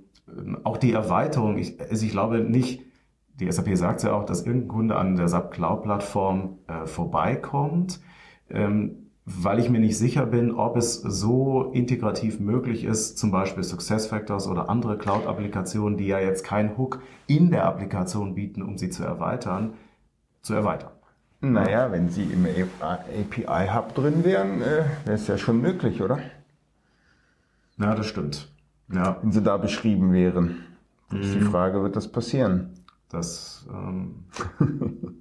auch 0.64 0.78
die 0.78 0.94
Erweiterung, 0.94 1.58
ich, 1.58 1.80
also 1.80 2.06
ich 2.06 2.12
glaube 2.12 2.40
nicht, 2.40 2.82
die 3.40 3.52
SAP 3.52 3.76
sagt 3.76 4.04
ja 4.04 4.14
auch, 4.14 4.26
dass 4.26 4.46
irgendein 4.46 4.68
Kunde 4.68 4.96
an 4.96 5.16
der 5.16 5.28
SAP 5.28 5.52
Cloud 5.52 5.84
Plattform 5.84 6.60
äh, 6.68 6.86
vorbeikommt, 6.86 8.00
ähm, 8.50 9.10
weil 9.26 9.60
ich 9.60 9.70
mir 9.70 9.80
nicht 9.80 9.98
sicher 9.98 10.26
bin, 10.26 10.52
ob 10.52 10.78
es 10.78 11.02
so 11.02 11.72
integrativ 11.74 12.40
möglich 12.40 12.84
ist, 12.84 13.18
zum 13.18 13.32
Beispiel 13.32 13.64
SuccessFactors 13.64 14.48
oder 14.48 14.70
andere 14.70 14.98
Cloud-Applikationen, 14.98 15.98
die 15.98 16.08
ja 16.08 16.20
jetzt 16.20 16.44
keinen 16.44 16.78
Hook 16.78 17.02
in 17.28 17.52
der 17.52 17.66
Applikation 17.66 18.36
bieten, 18.36 18.62
um 18.62 18.78
sie 18.78 18.90
zu 18.90 19.04
erweitern, 19.04 19.74
zu 20.42 20.54
erweitern. 20.54 20.92
Naja, 21.40 21.92
wenn 21.92 22.10
sie 22.10 22.24
im 22.24 22.46
API-Hub 22.80 23.96
drin 23.96 24.24
wären, 24.24 24.62
äh, 24.62 24.84
wäre 25.06 25.16
es 25.16 25.28
ja 25.28 25.38
schon 25.38 25.62
möglich, 25.62 26.02
oder? 26.02 26.20
Ja, 27.78 27.96
das 27.96 28.06
stimmt. 28.06 28.51
Ja. 28.94 29.18
Wenn 29.22 29.32
sie 29.32 29.42
da 29.42 29.58
beschrieben 29.58 30.14
wären. 30.14 30.66
Das 31.10 31.20
ist 31.20 31.36
die 31.36 31.40
mhm. 31.42 31.52
Frage, 31.52 31.84
wird 31.84 31.96
das 31.96 32.08
passieren? 32.08 32.70
Das 33.10 33.68
ähm 33.70 34.26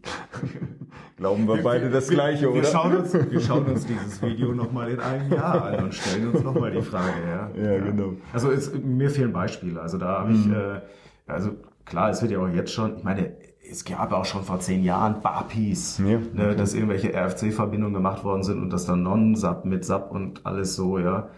glauben 1.17 1.49
wir 1.49 1.61
beide 1.63 1.91
das 1.91 2.09
Gleiche, 2.09 2.43
wir, 2.43 2.55
wir, 2.55 2.61
oder? 2.61 2.69
Schauen 2.69 2.97
uns, 2.97 3.13
wir 3.13 3.41
schauen 3.41 3.65
uns 3.67 3.87
dieses 3.89 4.23
Video 4.23 4.55
nochmal 4.55 4.91
in 4.91 5.01
einem 5.01 5.33
Jahr 5.33 5.65
an 5.65 5.85
und 5.85 5.95
stellen 5.95 6.31
uns 6.31 6.45
nochmal 6.45 6.71
die 6.71 6.83
Frage. 6.83 7.13
Ja, 7.29 7.51
ja, 7.61 7.73
ja. 7.73 7.85
genau. 7.85 8.13
Also 8.33 8.53
es, 8.53 8.73
mir 8.73 9.11
fehlen 9.11 9.33
Beispiele. 9.33 9.81
Also 9.81 9.99
da 9.99 10.21
habe 10.21 10.33
ich, 10.33 10.47
mhm. 10.47 10.55
äh, 10.55 10.81
also 11.27 11.51
klar, 11.85 12.11
es 12.11 12.23
wird 12.23 12.31
ja 12.31 12.39
auch 12.39 12.49
jetzt 12.49 12.73
schon, 12.73 12.97
ich 12.99 13.03
meine, 13.03 13.33
es 13.69 13.85
gab 13.85 14.13
auch 14.13 14.25
schon 14.25 14.45
vor 14.45 14.61
zehn 14.61 14.83
Jahren 14.85 15.21
Barpies, 15.21 15.99
ja, 15.99 16.17
okay. 16.17 16.29
ne, 16.33 16.57
dass 16.57 16.75
irgendwelche 16.75 17.13
RFC-Verbindungen 17.13 17.95
gemacht 17.95 18.23
worden 18.25 18.43
sind 18.43 18.61
und 18.61 18.73
das 18.73 18.87
dann 18.87 19.03
Non-SAP 19.03 19.65
mit 19.65 19.85
SAP 19.85 20.13
und 20.13 20.47
alles 20.47 20.75
so, 20.77 20.99
ja. 20.99 21.29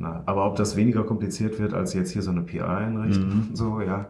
Na, 0.00 0.22
aber 0.24 0.46
ob 0.46 0.56
das 0.56 0.76
weniger 0.76 1.04
kompliziert 1.04 1.58
wird, 1.58 1.74
als 1.74 1.92
jetzt 1.92 2.10
hier 2.10 2.22
so 2.22 2.30
eine 2.30 2.40
PI 2.40 2.62
einrichten, 2.62 3.50
mhm. 3.50 3.54
so, 3.54 3.82
ja. 3.82 4.06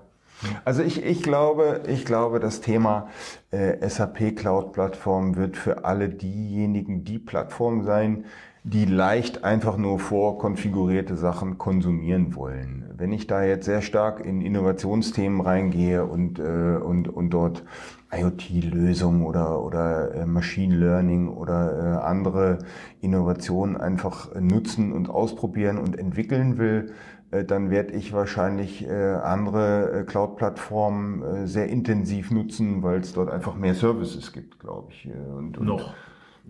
Also 0.64 0.82
ich, 0.82 1.04
ich 1.04 1.22
glaube, 1.22 1.82
ich 1.88 2.04
glaube, 2.04 2.38
das 2.38 2.60
Thema 2.60 3.08
äh, 3.50 3.86
SAP 3.86 4.36
Cloud 4.36 4.72
Plattform 4.72 5.36
wird 5.36 5.56
für 5.56 5.84
alle 5.84 6.08
diejenigen 6.08 7.02
die 7.02 7.18
Plattform 7.18 7.82
sein, 7.82 8.24
die 8.62 8.84
leicht 8.84 9.42
einfach 9.42 9.76
nur 9.76 9.98
vorkonfigurierte 9.98 11.16
Sachen 11.16 11.58
konsumieren 11.58 12.36
wollen. 12.36 12.84
Wenn 13.00 13.12
ich 13.12 13.26
da 13.26 13.42
jetzt 13.42 13.64
sehr 13.64 13.80
stark 13.80 14.20
in 14.20 14.42
Innovationsthemen 14.42 15.40
reingehe 15.40 16.04
und, 16.04 16.38
äh, 16.38 16.76
und, 16.76 17.08
und 17.08 17.30
dort 17.30 17.64
IoT-Lösungen 18.12 19.24
oder, 19.24 19.62
oder 19.62 20.14
äh, 20.14 20.26
Machine 20.26 20.76
Learning 20.76 21.28
oder 21.28 22.02
äh, 22.02 22.06
andere 22.06 22.58
Innovationen 23.00 23.78
einfach 23.78 24.34
nutzen 24.38 24.92
und 24.92 25.08
ausprobieren 25.08 25.78
und 25.78 25.98
entwickeln 25.98 26.58
will, 26.58 26.92
äh, 27.30 27.42
dann 27.42 27.70
werde 27.70 27.94
ich 27.94 28.12
wahrscheinlich 28.12 28.86
äh, 28.86 28.92
andere 28.92 30.00
äh, 30.00 30.04
Cloud-Plattformen 30.04 31.22
äh, 31.22 31.46
sehr 31.46 31.68
intensiv 31.68 32.30
nutzen, 32.30 32.82
weil 32.82 33.00
es 33.00 33.14
dort 33.14 33.30
einfach 33.30 33.54
mehr 33.56 33.74
Services 33.74 34.30
gibt, 34.32 34.60
glaube 34.60 34.92
ich. 34.92 35.08
Und, 35.08 35.56
und 35.56 35.66
Noch. 35.66 35.94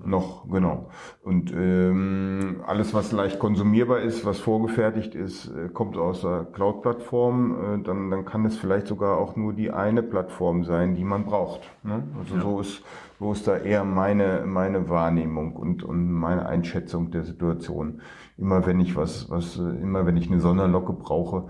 Noch, 0.03 0.49
genau. 0.49 0.89
Und 1.23 1.53
ähm, 1.53 2.63
alles, 2.67 2.95
was 2.95 3.13
leicht 3.13 3.39
konsumierbar 3.39 4.01
ist, 4.01 4.25
was 4.25 4.39
vorgefertigt 4.39 5.15
ist, 5.15 5.49
äh, 5.49 5.69
kommt 5.69 5.97
aus 5.97 6.23
der 6.23 6.47
Cloud-Plattform. 6.53 7.81
Äh, 7.81 7.83
dann, 7.83 8.11
dann 8.11 8.25
kann 8.25 8.45
es 8.47 8.57
vielleicht 8.57 8.87
sogar 8.87 9.19
auch 9.19 9.37
nur 9.37 9.53
die 9.53 9.71
eine 9.71 10.03
Plattform 10.03 10.65
sein, 10.65 10.95
die 10.95 11.05
man 11.05 11.25
braucht. 11.25 11.61
Ne? 11.83 12.03
Also 12.19 12.35
ja. 12.37 12.41
so 12.41 12.61
ist 12.61 12.83
so 13.19 13.33
ist 13.33 13.47
da 13.47 13.59
eher 13.59 13.85
meine 13.85 14.45
meine 14.47 14.89
Wahrnehmung 14.89 15.55
und 15.55 15.83
und 15.83 16.11
meine 16.11 16.47
Einschätzung 16.47 17.11
der 17.11 17.25
Situation. 17.25 18.01
Immer 18.39 18.65
wenn 18.67 18.81
ich 18.81 18.97
was 18.97 19.31
was 19.31 19.57
immer 19.57 20.07
wenn 20.07 20.17
ich 20.17 20.31
eine 20.31 20.41
Sonderlocke 20.41 20.95
brauche, 20.95 21.45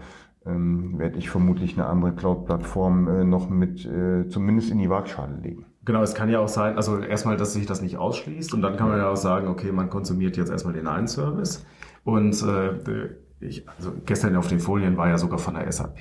ähm, 0.45 0.99
werde 0.99 1.19
ich 1.19 1.31
vermutlich 1.31 1.79
eine 1.79 1.87
andere 1.87 2.13
Cloud-Plattform 2.13 3.09
äh, 3.09 3.25
noch 3.25 3.49
mit 3.49 3.87
äh, 3.87 4.29
zumindest 4.29 4.71
in 4.71 4.79
die 4.79 4.91
Waagschale 4.91 5.37
legen. 5.37 5.67
Genau, 5.91 6.05
es 6.05 6.15
kann 6.15 6.29
ja 6.29 6.39
auch 6.39 6.47
sein, 6.47 6.77
also 6.77 7.01
erstmal, 7.01 7.37
dass 7.37 7.53
sich 7.53 7.67
das 7.67 7.83
nicht 7.83 7.97
ausschließt 7.97 8.55
und 8.55 8.63
dann 8.63 8.77
kann 8.77 8.89
man 8.89 8.99
ja 8.99 9.11
auch 9.11 9.17
sagen, 9.17 9.49
okay, 9.49 9.73
man 9.73 9.91
konsumiert 9.91 10.37
jetzt 10.37 10.49
erstmal 10.49 10.73
den 10.73 10.87
einen 10.87 11.09
Service 11.09 11.67
und 12.05 12.41
äh, 12.45 13.09
ich, 13.41 13.69
also 13.69 13.93
gestern 14.07 14.37
auf 14.37 14.47
den 14.47 14.61
Folien 14.61 14.97
war 14.97 15.09
ja 15.09 15.19
sogar 15.19 15.41
von 15.41 15.55
der 15.55 15.73
SAP, 15.73 16.01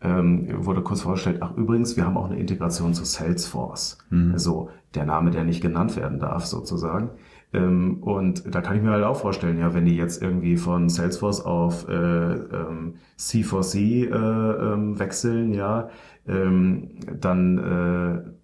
ähm, 0.00 0.64
wurde 0.64 0.80
kurz 0.82 1.00
vorgestellt, 1.00 1.38
ach 1.40 1.56
übrigens, 1.56 1.96
wir 1.96 2.06
haben 2.06 2.16
auch 2.16 2.26
eine 2.26 2.38
Integration 2.38 2.94
zu 2.94 3.04
Salesforce. 3.04 3.98
Mhm. 4.10 4.38
So, 4.38 4.70
der 4.94 5.06
Name, 5.06 5.32
der 5.32 5.42
nicht 5.42 5.60
genannt 5.60 5.96
werden 5.96 6.20
darf, 6.20 6.46
sozusagen. 6.46 7.10
Ähm, 7.52 8.04
und 8.04 8.54
da 8.54 8.60
kann 8.60 8.76
ich 8.76 8.82
mir 8.82 8.92
halt 8.92 9.02
auch 9.02 9.18
vorstellen, 9.18 9.58
ja, 9.58 9.74
wenn 9.74 9.86
die 9.86 9.96
jetzt 9.96 10.22
irgendwie 10.22 10.56
von 10.56 10.88
Salesforce 10.88 11.40
auf 11.40 11.88
äh, 11.88 11.94
ähm, 11.94 12.94
C4C 13.18 14.04
äh, 14.04 14.72
ähm, 14.72 15.00
wechseln, 15.00 15.52
ja, 15.52 15.88
ähm, 16.28 16.90
dann 17.18 17.58
äh, 17.58 18.35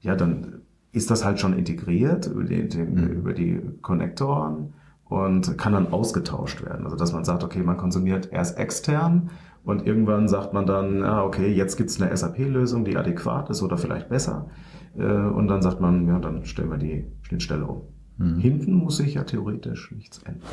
ja, 0.00 0.16
dann 0.16 0.62
ist 0.92 1.10
das 1.10 1.24
halt 1.24 1.38
schon 1.38 1.52
integriert 1.52 2.26
über 2.26 2.44
die, 2.44 2.68
den, 2.68 2.94
mhm. 2.94 3.08
über 3.08 3.32
die 3.32 3.60
Konnektoren 3.82 4.74
und 5.04 5.56
kann 5.58 5.72
dann 5.72 5.92
ausgetauscht 5.92 6.64
werden. 6.64 6.84
Also 6.84 6.96
dass 6.96 7.12
man 7.12 7.24
sagt, 7.24 7.44
okay, 7.44 7.62
man 7.62 7.76
konsumiert 7.76 8.32
erst 8.32 8.58
extern 8.58 9.30
und 9.64 9.86
irgendwann 9.86 10.28
sagt 10.28 10.54
man 10.54 10.66
dann, 10.66 11.00
ja, 11.00 11.22
okay, 11.22 11.52
jetzt 11.52 11.76
gibt's 11.76 12.00
eine 12.00 12.16
SAP-Lösung, 12.16 12.84
die 12.84 12.96
adäquat 12.96 13.50
ist 13.50 13.62
oder 13.62 13.76
vielleicht 13.76 14.08
besser. 14.08 14.50
Äh, 14.96 15.02
und 15.02 15.48
dann 15.48 15.62
sagt 15.62 15.80
man, 15.80 16.06
ja, 16.06 16.18
dann 16.18 16.44
stellen 16.44 16.70
wir 16.70 16.78
die 16.78 17.04
Schnittstelle 17.22 17.66
um. 17.66 17.82
Mhm. 18.16 18.38
Hinten 18.38 18.74
muss 18.74 18.96
sich 18.96 19.14
ja 19.14 19.24
theoretisch 19.24 19.92
nichts 19.92 20.22
ändern. 20.22 20.48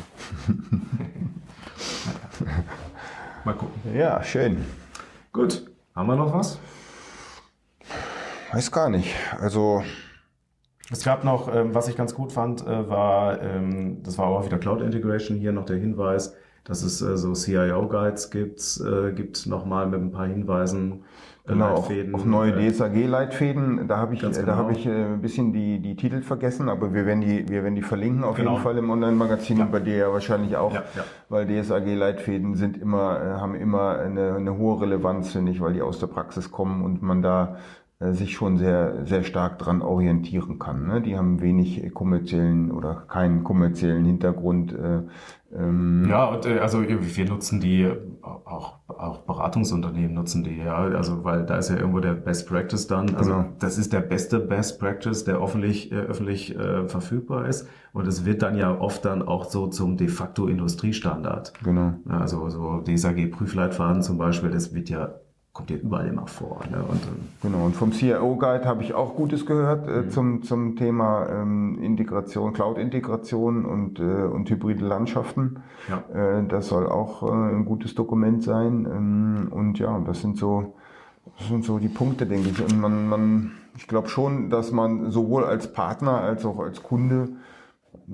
Mal 3.44 3.54
gucken. 3.54 3.80
Ja, 3.94 4.22
schön. 4.22 4.58
Gut. 5.32 5.66
Haben 5.94 6.08
wir 6.08 6.16
noch 6.16 6.34
was? 6.34 6.58
Weiß 8.52 8.70
gar 8.70 8.88
nicht. 8.88 9.14
Also. 9.40 9.82
Es 10.90 11.04
gab 11.04 11.24
noch, 11.24 11.52
ähm, 11.52 11.74
was 11.74 11.88
ich 11.88 11.96
ganz 11.96 12.14
gut 12.14 12.32
fand, 12.32 12.64
äh, 12.66 12.88
war, 12.88 13.42
ähm, 13.42 14.02
das 14.04 14.18
war 14.18 14.26
auch 14.26 14.44
wieder 14.44 14.58
Cloud 14.58 14.82
Integration, 14.82 15.36
hier 15.36 15.52
noch 15.52 15.64
der 15.64 15.78
Hinweis, 15.78 16.36
dass 16.62 16.82
es 16.82 17.02
äh, 17.02 17.16
so 17.16 17.32
CIO-Guides 17.32 18.30
gibt, 18.30 18.80
äh, 18.80 19.12
gibt 19.12 19.46
nochmal 19.46 19.88
mit 19.88 20.00
ein 20.00 20.12
paar 20.12 20.28
Hinweisen, 20.28 21.02
Genau, 21.46 21.74
auf, 21.74 21.90
auf, 22.12 22.24
neue 22.24 22.52
äh, 22.54 22.70
DSAG-Leitfäden. 22.70 23.86
Da 23.86 23.98
habe 23.98 24.14
ich, 24.14 24.20
genau. 24.20 24.42
da 24.42 24.56
habe 24.56 24.72
ich 24.72 24.84
äh, 24.84 24.90
ein 24.90 25.20
bisschen 25.20 25.52
die, 25.52 25.78
die 25.78 25.94
Titel 25.94 26.20
vergessen, 26.22 26.68
aber 26.68 26.92
wir 26.92 27.06
werden 27.06 27.20
die, 27.20 27.48
wir 27.48 27.62
werden 27.62 27.76
die 27.76 27.82
verlinken 27.82 28.24
auf 28.24 28.36
genau. 28.36 28.52
jeden 28.52 28.62
Fall 28.64 28.76
im 28.78 28.90
Online-Magazin 28.90 29.58
ja. 29.58 29.64
und 29.64 29.70
bei 29.70 29.78
dir 29.78 29.96
ja 29.96 30.12
wahrscheinlich 30.12 30.56
auch, 30.56 30.74
ja, 30.74 30.82
ja. 30.96 31.04
weil 31.28 31.46
DSAG-Leitfäden 31.46 32.56
sind 32.56 32.76
immer, 32.76 33.20
äh, 33.22 33.40
haben 33.40 33.54
immer 33.54 33.98
eine, 33.98 34.34
eine 34.34 34.58
hohe 34.58 34.80
Relevanz, 34.80 35.30
finde 35.30 35.52
ich, 35.52 35.60
weil 35.60 35.72
die 35.72 35.82
aus 35.82 36.00
der 36.00 36.08
Praxis 36.08 36.50
kommen 36.50 36.84
und 36.84 37.00
man 37.02 37.22
da 37.22 37.54
äh, 37.54 37.58
sich 37.98 38.34
schon 38.34 38.58
sehr, 38.58 39.06
sehr 39.06 39.22
stark 39.22 39.58
dran 39.58 39.80
orientieren 39.80 40.58
kann. 40.58 40.86
Ne? 40.86 41.00
Die 41.00 41.16
haben 41.16 41.40
wenig 41.40 41.94
kommerziellen 41.94 42.70
oder 42.70 42.94
keinen 43.08 43.42
kommerziellen 43.42 44.04
Hintergrund. 44.04 44.74
Äh, 44.74 45.00
ähm 45.56 46.06
ja, 46.06 46.26
und, 46.26 46.44
äh, 46.44 46.58
also 46.58 46.82
wir 46.86 47.24
nutzen 47.24 47.58
die, 47.58 47.90
auch, 48.20 48.74
auch 48.88 49.20
Beratungsunternehmen 49.20 50.12
nutzen 50.12 50.44
die, 50.44 50.58
ja, 50.58 50.76
also 50.76 51.24
weil 51.24 51.46
da 51.46 51.56
ist 51.56 51.70
ja 51.70 51.76
irgendwo 51.76 52.00
der 52.00 52.12
Best 52.12 52.46
Practice 52.46 52.86
dann. 52.86 53.14
Also 53.14 53.32
genau. 53.32 53.48
das 53.60 53.78
ist 53.78 53.94
der 53.94 54.00
beste 54.00 54.40
Best 54.40 54.78
Practice, 54.78 55.24
der 55.24 55.38
öffentlich, 55.38 55.90
äh, 55.90 55.94
öffentlich 55.94 56.54
äh, 56.54 56.86
verfügbar 56.88 57.48
ist. 57.48 57.66
Und 57.94 58.06
es 58.06 58.26
wird 58.26 58.42
dann 58.42 58.58
ja 58.58 58.78
oft 58.78 59.06
dann 59.06 59.22
auch 59.22 59.46
so 59.46 59.68
zum 59.68 59.96
de 59.96 60.08
facto 60.08 60.48
Industriestandard. 60.48 61.54
Genau. 61.64 61.94
Also 62.10 62.50
so 62.50 62.82
DSAG-Prüfleitfaden 62.82 64.02
zum 64.02 64.18
Beispiel, 64.18 64.50
das 64.50 64.74
wird 64.74 64.90
ja 64.90 65.14
kommt 65.56 65.70
ja 65.70 65.76
überall 65.78 66.06
immer 66.06 66.26
vor. 66.26 66.60
Ne? 66.70 66.84
Und, 66.86 67.02
ähm, 67.04 67.28
genau, 67.40 67.64
und 67.64 67.74
vom 67.74 67.90
CIO 67.90 68.36
Guide 68.36 68.66
habe 68.66 68.82
ich 68.82 68.92
auch 68.92 69.16
Gutes 69.16 69.46
gehört 69.46 69.88
äh, 69.88 70.02
mhm. 70.02 70.10
zum, 70.10 70.42
zum 70.42 70.76
Thema 70.76 71.26
ähm, 71.30 71.78
Integration, 71.80 72.52
Cloud-Integration 72.52 73.64
und, 73.64 73.98
äh, 73.98 74.02
und 74.02 74.50
hybride 74.50 74.84
Landschaften. 74.84 75.62
Ja. 75.88 76.40
Äh, 76.40 76.46
das 76.46 76.68
soll 76.68 76.86
auch 76.86 77.22
äh, 77.22 77.54
ein 77.54 77.64
gutes 77.64 77.94
Dokument 77.94 78.42
sein. 78.42 78.86
Ähm, 78.86 79.48
und 79.50 79.78
ja, 79.78 79.98
das 80.00 80.20
sind 80.20 80.36
so, 80.36 80.74
das 81.38 81.48
sind 81.48 81.64
so 81.64 81.78
die 81.78 81.88
Punkte, 81.88 82.26
denke 82.26 82.50
ich. 82.50 82.62
Und 82.62 82.78
man, 82.78 83.08
man, 83.08 83.52
ich 83.78 83.88
glaube 83.88 84.08
schon, 84.08 84.50
dass 84.50 84.72
man 84.72 85.10
sowohl 85.10 85.44
als 85.44 85.72
Partner 85.72 86.20
als 86.20 86.44
auch 86.44 86.58
als 86.58 86.82
Kunde 86.82 87.30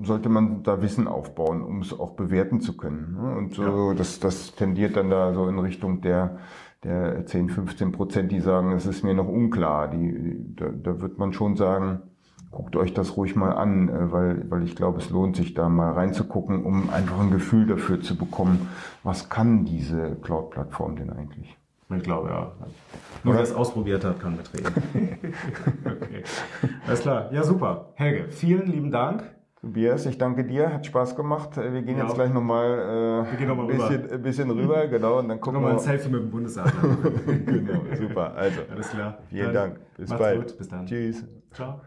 sollte 0.01 0.29
man 0.29 0.63
da 0.63 0.81
Wissen 0.81 1.09
aufbauen, 1.09 1.61
um 1.61 1.81
es 1.81 1.91
auch 1.91 2.11
bewerten 2.11 2.61
zu 2.61 2.77
können. 2.77 3.17
Ne? 3.21 3.35
Und 3.35 3.53
so, 3.53 3.91
ja. 3.91 3.93
das, 3.95 4.21
das 4.21 4.55
tendiert 4.55 4.95
dann 4.95 5.09
da 5.09 5.33
so 5.33 5.49
in 5.49 5.59
Richtung 5.59 5.99
der 5.99 6.39
der 6.83 7.25
10, 7.25 7.49
15 7.49 7.91
Prozent, 7.91 8.31
die 8.31 8.39
sagen, 8.39 8.71
es 8.73 8.85
ist 8.85 9.03
mir 9.03 9.13
noch 9.13 9.27
unklar. 9.27 9.89
Die, 9.89 10.55
da, 10.55 10.67
da 10.69 11.01
wird 11.01 11.17
man 11.17 11.33
schon 11.33 11.55
sagen, 11.55 12.01
guckt 12.51 12.75
euch 12.75 12.93
das 12.93 13.17
ruhig 13.17 13.35
mal 13.35 13.51
an, 13.51 13.89
äh, 13.89 14.11
weil, 14.11 14.49
weil 14.49 14.63
ich 14.63 14.75
glaube, 14.75 14.99
es 14.99 15.09
lohnt 15.09 15.35
sich 15.35 15.53
da 15.53 15.69
mal 15.69 15.91
reinzugucken, 15.91 16.63
um 16.63 16.89
einfach 16.89 17.19
ein 17.19 17.31
Gefühl 17.31 17.65
dafür 17.67 18.01
zu 18.01 18.17
bekommen, 18.17 18.69
was 19.03 19.29
kann 19.29 19.65
diese 19.65 20.15
Cloud-Plattform 20.21 20.95
denn 20.95 21.09
eigentlich? 21.09 21.57
Ich 21.95 22.03
glaube, 22.03 22.29
ja. 22.29 22.51
Nur 23.23 23.35
wer 23.35 23.41
es 23.41 23.53
ausprobiert 23.53 24.03
hat, 24.03 24.19
kann 24.19 24.35
mitreden. 24.35 24.71
okay. 25.85 26.23
Alles 26.87 27.01
klar. 27.01 27.31
Ja, 27.31 27.43
super. 27.43 27.89
Helge, 27.95 28.29
vielen 28.31 28.67
lieben 28.67 28.91
Dank. 28.91 29.23
Tobias, 29.63 30.05
ich 30.05 30.17
danke 30.17 30.43
dir, 30.43 30.73
hat 30.73 30.85
Spaß 30.85 31.15
gemacht. 31.15 31.55
Wir 31.55 31.83
gehen 31.83 31.97
ja, 31.97 32.03
jetzt 32.03 32.15
gleich 32.15 32.33
nochmal 32.33 33.25
äh, 33.31 33.45
noch 33.45 33.59
ein, 33.59 33.67
bisschen, 33.67 34.11
ein 34.11 34.21
bisschen 34.21 34.51
rüber, 34.51 34.87
genau, 34.89 35.19
und 35.19 35.29
dann 35.29 35.39
gucken 35.39 35.61
wir. 35.61 35.67
mal 35.69 35.73
ein 35.75 35.79
Selfie 35.79 36.09
mit 36.09 36.21
dem 36.21 36.31
Bundesadler. 36.31 36.73
genau, 37.45 37.79
super. 37.97 38.35
Also, 38.35 38.59
alles 38.69 38.89
klar. 38.89 39.19
Vielen 39.29 39.53
dann, 39.53 39.53
Dank. 39.53 39.79
Bis 39.95 40.09
bald. 40.09 40.47
Gut. 40.47 40.57
Bis 40.57 40.67
dann. 40.67 40.85
Tschüss. 40.85 41.23
Ciao. 41.53 41.79